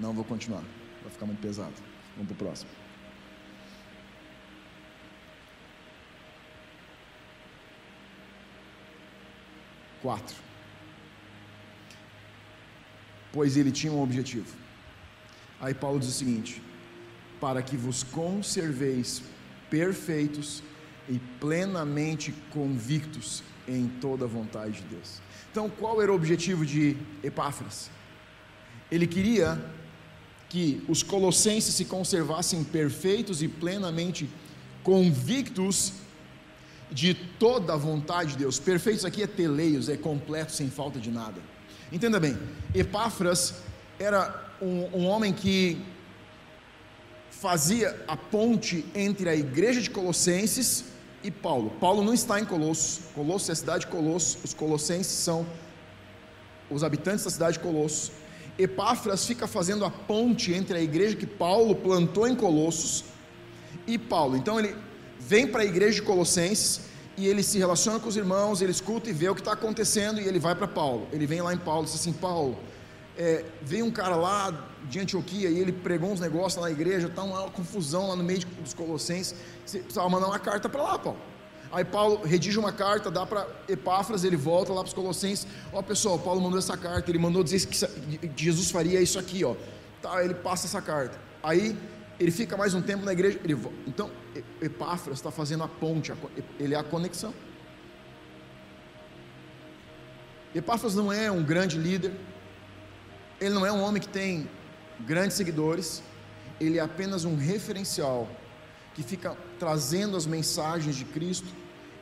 Não 0.00 0.14
vou 0.14 0.24
continuar, 0.24 0.64
vai 1.02 1.12
ficar 1.12 1.26
muito 1.26 1.40
pesado. 1.40 1.74
Vamos 2.16 2.28
para 2.28 2.34
o 2.34 2.36
próximo. 2.36 2.70
Quatro. 10.00 10.36
Pois 13.30 13.58
ele 13.58 13.70
tinha 13.70 13.92
um 13.92 14.02
objetivo. 14.02 14.56
Aí 15.60 15.74
Paulo 15.74 16.00
diz 16.00 16.08
o 16.08 16.12
seguinte: 16.12 16.62
para 17.38 17.62
que 17.62 17.76
vos 17.76 18.02
conserveis 18.02 19.22
perfeitos 19.68 20.62
e 21.08 21.18
plenamente 21.38 22.32
convictos 22.50 23.42
em 23.68 23.86
toda 24.00 24.24
a 24.24 24.28
vontade 24.28 24.80
de 24.80 24.82
Deus. 24.84 25.20
Então, 25.50 25.68
qual 25.68 26.00
era 26.00 26.10
o 26.10 26.14
objetivo 26.14 26.64
de 26.64 26.96
Epáfras? 27.22 27.90
Ele 28.90 29.06
queria 29.06 29.62
que 30.50 30.82
os 30.88 31.02
colossenses 31.02 31.74
se 31.74 31.84
conservassem 31.84 32.62
perfeitos 32.64 33.40
e 33.40 33.48
plenamente 33.48 34.28
convictos 34.82 35.92
de 36.90 37.14
toda 37.14 37.72
a 37.72 37.76
vontade 37.76 38.32
de 38.32 38.38
Deus. 38.38 38.58
Perfeitos 38.58 39.04
aqui 39.04 39.22
é 39.22 39.26
teleios, 39.28 39.88
é 39.88 39.96
completo, 39.96 40.52
sem 40.52 40.68
falta 40.68 40.98
de 40.98 41.10
nada. 41.10 41.40
Entenda 41.92 42.18
bem, 42.18 42.36
Epáfras 42.74 43.54
era 43.98 44.52
um, 44.60 44.98
um 44.98 45.06
homem 45.06 45.32
que 45.32 45.80
fazia 47.30 47.96
a 48.08 48.16
ponte 48.16 48.84
entre 48.94 49.28
a 49.28 49.36
igreja 49.36 49.80
de 49.80 49.88
Colossenses 49.88 50.84
e 51.22 51.30
Paulo. 51.30 51.70
Paulo 51.80 52.02
não 52.02 52.12
está 52.12 52.40
em 52.40 52.44
Colossos. 52.44 53.02
Colossos 53.14 53.48
é 53.48 53.52
a 53.52 53.56
cidade 53.56 53.84
de 53.84 53.90
Colossos. 53.90 54.38
Os 54.44 54.52
colossenses 54.52 55.12
são 55.12 55.46
os 56.68 56.82
habitantes 56.82 57.24
da 57.24 57.30
cidade 57.30 57.52
de 57.54 57.60
Colossos. 57.60 58.10
Epáfras 58.62 59.26
fica 59.26 59.46
fazendo 59.46 59.84
a 59.84 59.90
ponte 59.90 60.52
entre 60.52 60.76
a 60.76 60.82
igreja 60.82 61.16
que 61.16 61.26
Paulo 61.26 61.74
plantou 61.74 62.26
em 62.26 62.34
Colossos 62.34 63.04
e 63.86 63.98
Paulo. 63.98 64.36
Então 64.36 64.58
ele 64.58 64.74
vem 65.18 65.46
para 65.46 65.62
a 65.62 65.64
igreja 65.64 65.94
de 65.94 66.02
Colossenses 66.02 66.82
e 67.16 67.26
ele 67.26 67.42
se 67.42 67.58
relaciona 67.58 68.00
com 68.00 68.08
os 68.08 68.16
irmãos, 68.16 68.62
ele 68.62 68.70
escuta 68.70 69.10
e 69.10 69.12
vê 69.12 69.28
o 69.28 69.34
que 69.34 69.40
está 69.40 69.52
acontecendo 69.52 70.20
e 70.20 70.26
ele 70.26 70.38
vai 70.38 70.54
para 70.54 70.66
Paulo. 70.66 71.06
Ele 71.12 71.26
vem 71.26 71.40
lá 71.40 71.52
em 71.52 71.58
Paulo 71.58 71.82
e 71.82 71.86
diz 71.86 71.94
assim: 71.94 72.12
Paulo, 72.12 72.58
é, 73.16 73.44
veio 73.62 73.84
um 73.84 73.90
cara 73.90 74.16
lá 74.16 74.68
de 74.88 74.98
Antioquia 74.98 75.50
e 75.50 75.58
ele 75.58 75.72
pregou 75.72 76.10
uns 76.10 76.20
negócios 76.20 76.56
lá 76.56 76.68
na 76.68 76.72
igreja, 76.72 77.06
está 77.06 77.22
uma 77.22 77.50
confusão 77.50 78.08
lá 78.08 78.16
no 78.16 78.24
meio 78.24 78.40
dos 78.62 78.72
Colossenses. 78.74 79.34
Você 79.66 79.80
precisava 79.80 80.08
mandar 80.08 80.26
uma 80.26 80.38
carta 80.38 80.68
para 80.68 80.82
lá, 80.82 80.98
Paulo. 80.98 81.18
Aí 81.72 81.84
Paulo 81.84 82.22
redige 82.24 82.58
uma 82.58 82.72
carta, 82.72 83.10
dá 83.10 83.24
para 83.24 83.46
Epáfras, 83.68 84.24
ele 84.24 84.36
volta 84.36 84.72
lá 84.72 84.80
para 84.80 84.88
os 84.88 84.94
Colossenses. 84.94 85.46
Ó, 85.72 85.80
pessoal, 85.80 86.18
Paulo 86.18 86.40
mandou 86.40 86.58
essa 86.58 86.76
carta, 86.76 87.10
ele 87.10 87.18
mandou 87.18 87.44
dizer 87.44 87.64
que 87.66 88.42
Jesus 88.42 88.70
faria 88.70 89.00
isso 89.00 89.18
aqui, 89.18 89.44
ó. 89.44 89.54
Tá, 90.02 90.24
ele 90.24 90.34
passa 90.34 90.66
essa 90.66 90.82
carta. 90.82 91.16
Aí 91.42 91.76
ele 92.18 92.32
fica 92.32 92.56
mais 92.56 92.74
um 92.74 92.82
tempo 92.82 93.04
na 93.04 93.12
igreja. 93.12 93.38
Ele, 93.44 93.56
então, 93.86 94.10
Epáfras 94.60 95.18
está 95.18 95.30
fazendo 95.30 95.62
a 95.62 95.68
ponte, 95.68 96.12
ele 96.58 96.74
é 96.74 96.78
a 96.78 96.82
conexão. 96.82 97.32
Epáfras 100.52 100.96
não 100.96 101.12
é 101.12 101.30
um 101.30 101.44
grande 101.44 101.78
líder, 101.78 102.12
ele 103.40 103.54
não 103.54 103.64
é 103.64 103.70
um 103.70 103.80
homem 103.80 104.02
que 104.02 104.08
tem 104.08 104.50
grandes 104.98 105.36
seguidores, 105.36 106.02
ele 106.60 106.78
é 106.78 106.82
apenas 106.82 107.24
um 107.24 107.36
referencial 107.36 108.28
que 108.94 109.02
fica 109.02 109.36
trazendo 109.58 110.16
as 110.16 110.26
mensagens 110.26 110.96
de 110.96 111.04
Cristo 111.04 111.48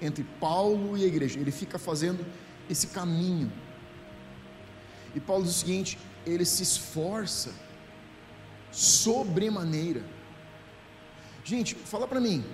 entre 0.01 0.25
Paulo 0.41 0.97
e 0.97 1.05
a 1.05 1.07
igreja. 1.07 1.39
Ele 1.39 1.51
fica 1.51 1.79
fazendo 1.79 2.25
esse 2.69 2.89
caminho. 2.89 3.53
E 5.15 5.21
Paulo 5.21 5.45
diz 5.45 5.57
o 5.57 5.59
seguinte: 5.59 5.99
ele 6.27 6.45
se 6.45 6.63
esforça 6.63 7.53
sobremaneira. 8.71 10.03
Gente, 11.45 11.75
fala 11.75 12.07
para 12.07 12.21
mim. 12.21 12.45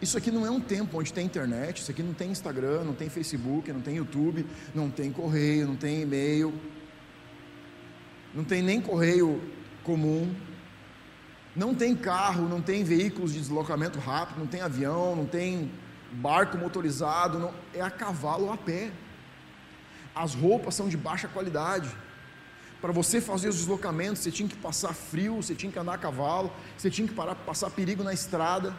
Isso 0.00 0.18
aqui 0.18 0.30
não 0.30 0.44
é 0.44 0.50
um 0.50 0.60
tempo 0.60 0.98
onde 0.98 1.10
tem 1.10 1.24
internet, 1.24 1.80
isso 1.80 1.90
aqui 1.90 2.02
não 2.02 2.12
tem 2.12 2.30
Instagram, 2.30 2.84
não 2.84 2.94
tem 2.94 3.08
Facebook, 3.08 3.72
não 3.72 3.80
tem 3.80 3.96
YouTube, 3.96 4.44
não 4.74 4.90
tem 4.90 5.10
correio, 5.10 5.66
não 5.66 5.76
tem 5.76 6.02
e-mail, 6.02 6.52
não 8.34 8.44
tem 8.44 8.60
nem 8.60 8.78
correio 8.78 9.42
comum, 9.82 10.34
não 11.56 11.74
tem 11.74 11.96
carro, 11.96 12.46
não 12.46 12.60
tem 12.60 12.84
veículos 12.84 13.32
de 13.32 13.40
deslocamento 13.40 13.98
rápido, 13.98 14.38
não 14.38 14.46
tem 14.46 14.60
avião, 14.60 15.16
não 15.16 15.24
tem 15.24 15.72
barco 16.12 16.58
motorizado, 16.58 17.38
não, 17.38 17.54
é 17.72 17.80
a 17.80 17.90
cavalo 17.90 18.44
ou 18.44 18.52
a 18.52 18.58
pé. 18.58 18.90
As 20.14 20.34
roupas 20.34 20.74
são 20.74 20.86
de 20.86 20.98
baixa 20.98 21.26
qualidade. 21.26 21.88
Para 22.80 22.92
você 22.92 23.22
fazer 23.22 23.48
os 23.48 23.56
deslocamentos, 23.56 24.22
você 24.22 24.30
tinha 24.30 24.48
que 24.48 24.56
passar 24.56 24.92
frio, 24.92 25.36
você 25.36 25.54
tinha 25.54 25.72
que 25.72 25.78
andar 25.78 25.94
a 25.94 25.98
cavalo, 25.98 26.52
você 26.76 26.90
tinha 26.90 27.08
que 27.08 27.14
parar, 27.14 27.34
passar 27.34 27.70
perigo 27.70 28.04
na 28.04 28.12
estrada. 28.12 28.76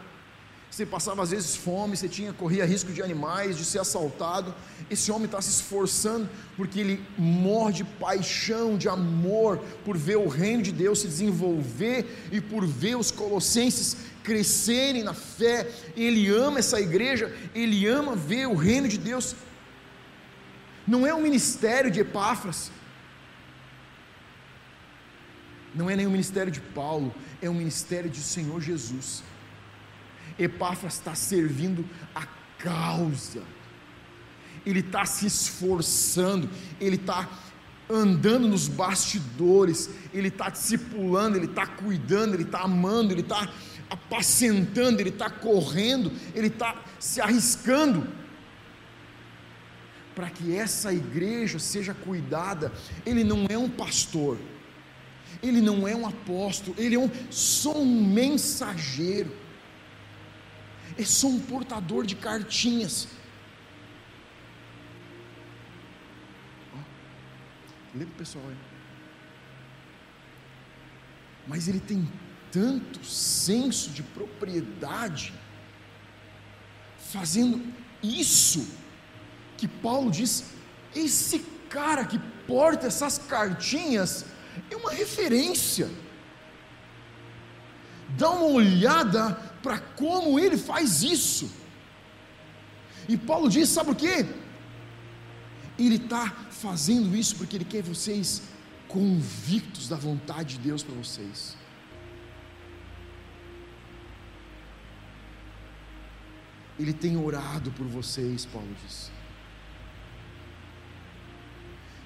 Você 0.70 0.84
passava 0.84 1.22
às 1.22 1.30
vezes 1.30 1.56
fome, 1.56 1.96
você 1.96 2.08
tinha 2.08 2.32
corria 2.32 2.64
risco 2.64 2.92
de 2.92 3.02
animais, 3.02 3.56
de 3.56 3.64
ser 3.64 3.78
assaltado. 3.78 4.54
Esse 4.90 5.10
homem 5.10 5.24
está 5.24 5.40
se 5.40 5.50
esforçando 5.50 6.28
porque 6.56 6.78
ele 6.80 7.04
morre 7.16 7.72
de 7.72 7.84
paixão, 7.84 8.76
de 8.76 8.88
amor 8.88 9.58
por 9.84 9.96
ver 9.96 10.16
o 10.16 10.28
reino 10.28 10.62
de 10.62 10.70
Deus 10.70 11.00
se 11.00 11.08
desenvolver 11.08 12.28
e 12.30 12.40
por 12.40 12.66
ver 12.66 12.96
os 12.96 13.10
colossenses 13.10 13.96
crescerem 14.22 15.02
na 15.02 15.14
fé. 15.14 15.70
Ele 15.96 16.28
ama 16.28 16.58
essa 16.58 16.80
igreja, 16.80 17.34
ele 17.54 17.86
ama 17.86 18.14
ver 18.14 18.46
o 18.46 18.54
reino 18.54 18.88
de 18.88 18.98
Deus. 18.98 19.34
Não 20.86 21.06
é 21.06 21.14
um 21.14 21.22
ministério 21.22 21.90
de 21.90 22.00
Epáfras, 22.00 22.70
não 25.74 25.88
é 25.88 25.96
nem 25.96 26.06
o 26.06 26.10
ministério 26.10 26.52
de 26.52 26.60
Paulo, 26.60 27.14
é 27.40 27.48
o 27.48 27.54
ministério 27.54 28.10
de 28.10 28.20
Senhor 28.20 28.60
Jesus. 28.60 29.22
Epáfras 30.38 30.94
está 30.94 31.14
servindo 31.14 31.84
a 32.14 32.26
causa, 32.58 33.42
ele 34.66 34.80
está 34.80 35.04
se 35.04 35.26
esforçando, 35.26 36.48
ele 36.80 36.96
está 36.96 37.28
andando 37.88 38.48
nos 38.48 38.68
bastidores, 38.68 39.88
ele 40.12 40.28
está 40.28 40.50
discipulando, 40.50 41.36
ele 41.36 41.46
está 41.46 41.66
cuidando, 41.66 42.34
ele 42.34 42.42
está 42.42 42.60
amando, 42.60 43.12
ele 43.12 43.22
está 43.22 43.48
apacentando, 43.88 45.00
ele 45.00 45.08
está 45.08 45.30
correndo, 45.30 46.12
ele 46.34 46.48
está 46.48 46.82
se 46.98 47.20
arriscando 47.20 48.06
para 50.14 50.28
que 50.28 50.54
essa 50.54 50.92
igreja 50.92 51.58
seja 51.58 51.94
cuidada. 51.94 52.72
Ele 53.06 53.22
não 53.22 53.46
é 53.48 53.56
um 53.56 53.70
pastor, 53.70 54.36
ele 55.42 55.60
não 55.60 55.86
é 55.86 55.94
um 55.94 56.06
apóstolo, 56.06 56.74
ele 56.76 56.96
é 56.96 56.98
um, 56.98 57.10
só 57.30 57.78
um 57.78 58.04
mensageiro 58.04 59.30
é 60.98 61.04
só 61.04 61.28
um 61.28 61.38
portador 61.38 62.04
de 62.04 62.16
cartinhas. 62.16 63.08
Lê 67.94 68.04
o 68.04 68.08
pessoal 68.08 68.44
aí. 68.48 68.56
Mas 71.46 71.68
ele 71.68 71.80
tem 71.80 72.06
tanto 72.50 73.04
senso 73.04 73.90
de 73.90 74.02
propriedade, 74.02 75.32
fazendo 76.98 77.72
isso, 78.02 78.68
que 79.56 79.68
Paulo 79.68 80.10
diz: 80.10 80.52
esse 80.94 81.38
cara 81.70 82.04
que 82.04 82.18
porta 82.46 82.88
essas 82.88 83.18
cartinhas 83.18 84.26
é 84.70 84.76
uma 84.76 84.90
referência. 84.90 85.88
Dá 88.16 88.30
uma 88.30 88.46
olhada 88.46 89.47
para 89.62 89.78
como 89.78 90.38
ele 90.38 90.56
faz 90.56 91.02
isso. 91.02 91.50
E 93.08 93.16
Paulo 93.16 93.48
diz: 93.48 93.68
sabe 93.68 93.90
o 93.90 93.94
que? 93.94 94.26
Ele 95.78 95.96
está 95.96 96.30
fazendo 96.50 97.16
isso 97.16 97.36
porque 97.36 97.56
ele 97.56 97.64
quer 97.64 97.82
vocês 97.82 98.42
convictos 98.88 99.88
da 99.88 99.96
vontade 99.96 100.56
de 100.56 100.60
Deus 100.60 100.82
para 100.82 100.94
vocês. 100.94 101.56
Ele 106.78 106.92
tem 106.92 107.16
orado 107.16 107.70
por 107.72 107.86
vocês, 107.86 108.46
Paulo 108.46 108.68
diz. 108.84 109.10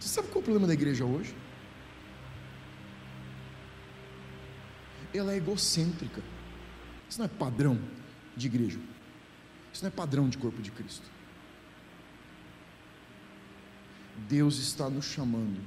Você 0.00 0.08
sabe 0.08 0.28
qual 0.28 0.36
é 0.36 0.40
o 0.40 0.42
problema 0.42 0.66
da 0.66 0.72
igreja 0.72 1.04
hoje? 1.04 1.34
Ela 5.14 5.34
é 5.34 5.36
egocêntrica. 5.36 6.22
Isso 7.12 7.18
não 7.18 7.26
é 7.26 7.28
padrão 7.28 7.78
de 8.34 8.46
igreja. 8.46 8.78
Isso 9.70 9.82
não 9.82 9.88
é 9.88 9.90
padrão 9.90 10.30
de 10.30 10.38
corpo 10.38 10.62
de 10.62 10.70
Cristo. 10.70 11.04
Deus 14.26 14.58
está 14.58 14.88
nos 14.88 15.04
chamando 15.04 15.60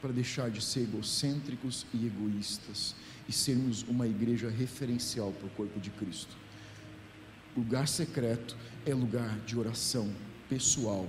para 0.00 0.10
deixar 0.10 0.50
de 0.50 0.64
ser 0.64 0.84
egocêntricos 0.84 1.84
e 1.92 2.06
egoístas 2.06 2.96
e 3.28 3.32
sermos 3.32 3.82
uma 3.82 4.08
igreja 4.08 4.48
referencial 4.48 5.32
para 5.32 5.48
o 5.48 5.50
corpo 5.50 5.78
de 5.78 5.90
Cristo. 5.90 6.34
Lugar 7.54 7.86
secreto 7.86 8.56
é 8.86 8.94
lugar 8.94 9.38
de 9.40 9.58
oração 9.58 10.10
pessoal 10.48 11.06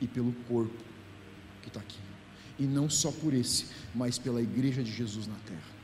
e 0.00 0.08
pelo 0.08 0.32
corpo 0.48 0.82
que 1.60 1.68
está 1.68 1.80
aqui. 1.80 2.00
E 2.58 2.62
não 2.62 2.88
só 2.88 3.12
por 3.12 3.34
esse, 3.34 3.66
mas 3.94 4.18
pela 4.18 4.40
igreja 4.40 4.82
de 4.82 4.90
Jesus 4.90 5.26
na 5.26 5.36
terra. 5.40 5.77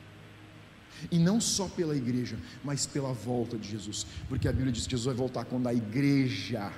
E 1.11 1.17
não 1.19 1.39
só 1.39 1.67
pela 1.67 1.95
igreja, 1.95 2.37
mas 2.63 2.85
pela 2.85 3.13
volta 3.13 3.57
de 3.57 3.69
Jesus. 3.69 4.05
Porque 4.27 4.47
a 4.47 4.51
Bíblia 4.51 4.71
diz 4.71 4.85
que 4.85 4.91
Jesus 4.91 5.05
vai 5.05 5.15
voltar 5.15 5.45
quando 5.45 5.67
a 5.67 5.73
igreja 5.73 6.71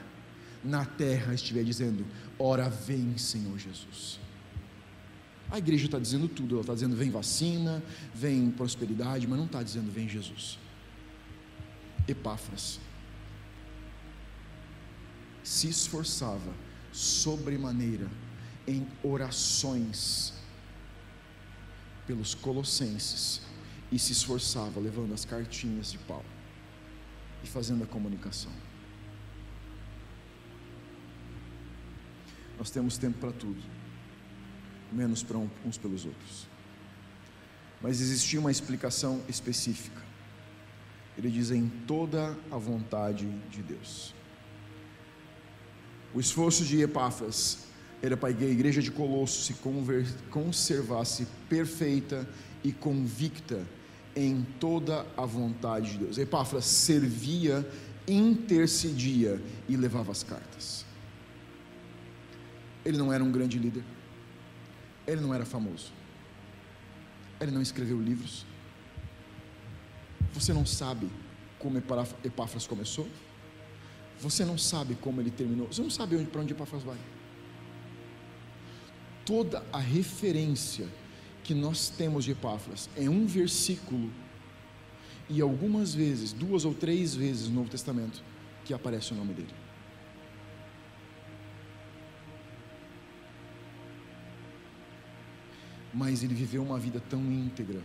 na 0.63 0.85
terra 0.85 1.33
estiver 1.33 1.63
dizendo: 1.63 2.05
Ora 2.37 2.69
vem, 2.69 3.17
Senhor 3.17 3.57
Jesus. 3.57 4.19
A 5.49 5.57
igreja 5.57 5.85
está 5.85 5.97
dizendo 5.97 6.27
tudo, 6.27 6.55
ela 6.55 6.61
está 6.61 6.73
dizendo 6.73 6.95
vem 6.95 7.09
vacina, 7.09 7.81
vem 8.13 8.51
prosperidade, 8.51 9.25
mas 9.25 9.37
não 9.37 9.45
está 9.45 9.63
dizendo 9.63 9.89
vem 9.91 10.07
Jesus. 10.07 10.59
Epáfras 12.07 12.79
se 15.43 15.69
esforçava 15.69 16.53
sobremaneira 16.91 18.09
em 18.67 18.85
orações 19.01 20.33
pelos 22.05 22.35
colossenses 22.35 23.41
e 23.91 23.97
se 23.97 24.11
esforçava 24.11 24.79
levando 24.79 25.13
as 25.13 25.23
cartinhas 25.23 25.91
de 25.91 25.97
Paulo 25.99 26.25
e 27.43 27.47
fazendo 27.47 27.83
a 27.83 27.87
comunicação. 27.87 28.51
Nós 32.57 32.71
temos 32.71 32.97
tempo 32.97 33.19
para 33.19 33.31
tudo, 33.31 33.61
menos 34.91 35.23
para 35.23 35.37
uns 35.37 35.77
pelos 35.77 36.05
outros. 36.05 36.47
Mas 37.81 38.01
existia 38.01 38.39
uma 38.39 38.49
explicação 38.49 39.21
específica. 39.29 40.01
Ele 41.17 41.29
diz 41.29 41.51
em 41.51 41.67
toda 41.85 42.35
a 42.51 42.57
vontade 42.57 43.27
de 43.49 43.61
Deus. 43.61 44.13
O 46.13 46.19
esforço 46.19 46.65
de 46.65 46.81
Epáfras 46.81 47.67
era 48.01 48.17
para 48.17 48.33
que 48.33 48.43
a 48.43 48.49
igreja 48.49 48.81
de 48.81 48.91
Colosso 48.91 49.43
se 49.43 49.55
conservasse 50.29 51.27
perfeita 51.47 52.27
e 52.63 52.71
convicta 52.71 53.65
em 54.17 54.41
toda 54.59 55.05
a 55.15 55.25
vontade 55.25 55.91
de 55.91 55.97
Deus. 55.99 56.17
Epáfras 56.17 56.65
servia, 56.65 57.65
intercedia 58.07 59.39
e 59.69 59.77
levava 59.77 60.11
as 60.11 60.23
cartas. 60.23 60.83
Ele 62.83 62.97
não 62.97 63.13
era 63.13 63.23
um 63.23 63.31
grande 63.31 63.59
líder, 63.59 63.83
ele 65.05 65.21
não 65.21 65.33
era 65.33 65.45
famoso, 65.45 65.91
ele 67.39 67.51
não 67.51 67.61
escreveu 67.61 68.01
livros. 68.01 68.43
Você 70.33 70.51
não 70.51 70.65
sabe 70.65 71.07
como 71.59 71.77
Epáfras 71.77 72.65
começou, 72.65 73.07
você 74.19 74.43
não 74.43 74.57
sabe 74.57 74.95
como 74.95 75.21
ele 75.21 75.29
terminou, 75.29 75.67
você 75.67 75.81
não 75.81 75.91
sabe 75.91 76.15
onde, 76.15 76.25
para 76.25 76.41
onde 76.41 76.53
Epáfras 76.53 76.81
vai. 76.81 76.97
Toda 79.23 79.63
a 79.71 79.79
referência 79.79 80.87
que 81.47 81.55
nós 81.55 81.89
temos 81.89 82.25
de 82.25 82.31
Epáfras 82.31 82.89
é 82.97 83.09
um 83.09 83.25
versículo 83.25 84.11
e 85.29 85.39
algumas 85.41 85.95
vezes, 85.95 86.33
duas 86.33 86.65
ou 86.65 86.73
três 86.73 87.15
vezes 87.15 87.47
no 87.47 87.55
Novo 87.55 87.69
Testamento, 87.69 88.21
que 88.65 88.73
aparece 88.73 89.13
o 89.13 89.15
nome 89.15 89.33
dele. 89.33 89.53
mas 95.93 96.21
ele 96.21 96.35
viveu 96.35 96.61
uma 96.61 96.77
vida 96.77 97.01
tão 97.09 97.19
íntegra 97.19 97.81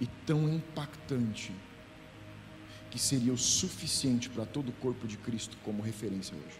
e 0.00 0.06
tão 0.26 0.52
impactante 0.52 1.52
que 2.90 2.98
seria 2.98 3.32
o 3.32 3.38
suficiente 3.38 4.28
para 4.28 4.44
todo 4.44 4.70
o 4.70 4.72
corpo 4.72 5.06
de 5.06 5.16
Cristo 5.16 5.56
como 5.62 5.80
referência 5.80 6.36
hoje. 6.36 6.58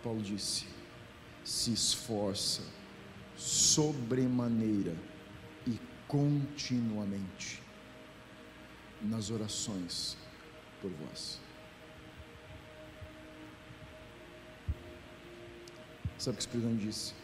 Paulo 0.00 0.22
disse: 0.22 0.77
se 1.48 1.72
esforça 1.72 2.62
sobremaneira 3.34 4.94
e 5.66 5.80
continuamente 6.06 7.62
nas 9.00 9.30
orações 9.30 10.14
por 10.82 10.90
vós. 10.90 11.40
Sabe 16.18 16.34
o 16.34 16.38
que 16.38 16.40
o 16.40 16.46
Espírito 16.46 16.68
Santo 16.68 16.82
disse? 16.82 17.14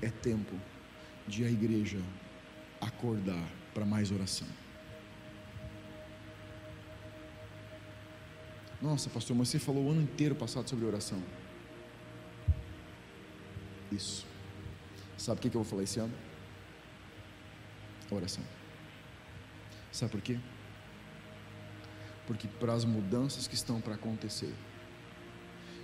É 0.00 0.08
tempo 0.08 0.58
de 1.28 1.44
a 1.44 1.50
igreja 1.50 2.00
acordar 2.80 3.46
para 3.74 3.84
mais 3.84 4.10
oração. 4.10 4.48
Nossa, 8.84 9.08
pastor, 9.08 9.34
mas 9.34 9.48
você 9.48 9.58
falou 9.58 9.86
o 9.86 9.90
ano 9.92 10.02
inteiro 10.02 10.34
passado 10.34 10.68
sobre 10.68 10.84
oração. 10.84 11.18
Isso. 13.90 14.26
Sabe 15.16 15.38
o 15.38 15.40
que 15.40 15.48
eu 15.48 15.62
vou 15.62 15.64
falar 15.64 15.84
esse 15.84 15.98
ano? 15.98 16.12
Oração. 18.10 18.44
Sabe 19.90 20.12
por 20.12 20.20
quê? 20.20 20.38
Porque 22.26 22.46
para 22.46 22.74
as 22.74 22.84
mudanças 22.84 23.46
que 23.46 23.54
estão 23.54 23.80
para 23.80 23.94
acontecer, 23.94 24.52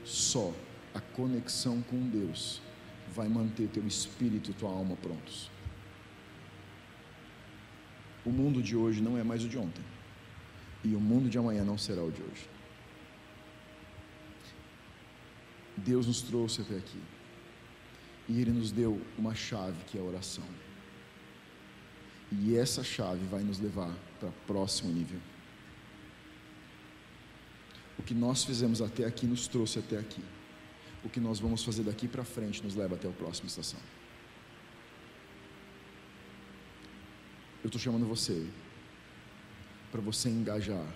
só 0.05 0.53
a 0.93 1.01
conexão 1.01 1.81
com 1.81 2.07
Deus 2.07 2.61
vai 3.15 3.31
manter 3.31 3.69
teu 3.69 3.87
espírito 3.87 4.51
e 4.51 4.55
tua 4.55 4.69
alma 4.69 4.95
prontos. 4.97 5.51
O 8.27 8.31
mundo 8.31 8.63
de 8.63 8.77
hoje 8.77 9.01
não 9.01 9.17
é 9.17 9.23
mais 9.25 9.43
o 9.43 9.49
de 9.49 9.57
ontem. 9.57 9.85
E 10.85 10.95
o 10.95 11.01
mundo 11.01 11.31
de 11.31 11.39
amanhã 11.39 11.65
não 11.65 11.79
será 11.79 12.03
o 12.03 12.13
de 12.13 12.21
hoje. 12.21 12.60
Deus 15.85 16.07
nos 16.07 16.23
trouxe 16.23 16.63
até 16.63 16.77
aqui. 16.77 17.01
E 18.29 18.41
Ele 18.41 18.53
nos 18.53 18.71
deu 18.71 19.01
uma 19.19 19.35
chave 19.35 19.77
que 19.87 19.99
é 19.99 20.01
a 20.01 20.05
oração. 20.05 20.45
E 22.33 22.57
essa 22.57 22.85
chave 22.85 23.25
vai 23.27 23.43
nos 23.43 23.59
levar 23.59 23.93
para 24.19 24.29
o 24.29 24.35
próximo 24.47 24.93
nível. 24.93 25.19
O 27.99 28.03
que 28.03 28.15
nós 28.15 28.45
fizemos 28.45 28.81
até 28.81 29.05
aqui 29.05 29.27
nos 29.27 29.49
trouxe 29.49 29.79
até 29.79 29.99
aqui. 29.99 30.23
O 31.05 31.09
que 31.09 31.19
nós 31.19 31.41
vamos 31.41 31.65
fazer 31.65 31.83
daqui 31.83 32.07
para 32.07 32.25
frente 32.25 32.63
nos 32.63 32.75
leva 32.75 32.95
até 32.95 33.09
a 33.09 33.13
próxima 33.13 33.49
estação. 33.49 33.81
Eu 37.63 37.67
estou 37.67 37.81
chamando 37.81 38.07
você 38.07 38.47
para 39.91 40.01
você 40.01 40.29
engajar 40.29 40.87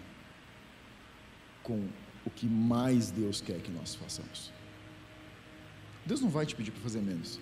com 1.62 1.88
o 2.25 2.31
que 2.31 2.47
mais 2.47 3.11
Deus 3.11 3.40
quer 3.40 3.61
que 3.61 3.70
nós 3.70 3.94
façamos. 3.94 4.51
Deus 6.07 6.21
não 6.21 6.29
vai 6.29 6.45
te 6.45 6.55
pedir 6.55 6.71
para 6.71 6.83
fazer 6.83 7.01
menos. 7.01 7.40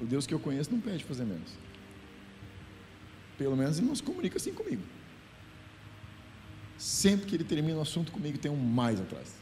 O 0.00 0.04
Deus 0.04 0.26
que 0.26 0.34
eu 0.34 0.40
conheço 0.40 0.70
não 0.70 0.80
pede 0.80 1.04
fazer 1.04 1.24
menos. 1.24 1.52
Pelo 3.36 3.56
menos 3.56 3.78
ele 3.78 3.86
não 3.86 3.94
se 3.94 4.02
comunica 4.02 4.36
assim 4.36 4.52
comigo. 4.52 4.82
Sempre 6.76 7.26
que 7.26 7.34
ele 7.34 7.44
termina 7.44 7.78
o 7.78 7.82
assunto 7.82 8.12
comigo, 8.12 8.38
tem 8.38 8.50
um 8.50 8.56
mais 8.56 9.00
atrás. 9.00 9.34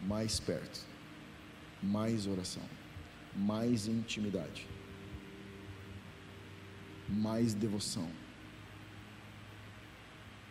Mais 0.00 0.40
perto, 0.40 0.80
mais 1.82 2.26
oração, 2.26 2.62
mais 3.36 3.86
intimidade, 3.86 4.66
mais 7.08 7.54
devoção 7.54 8.08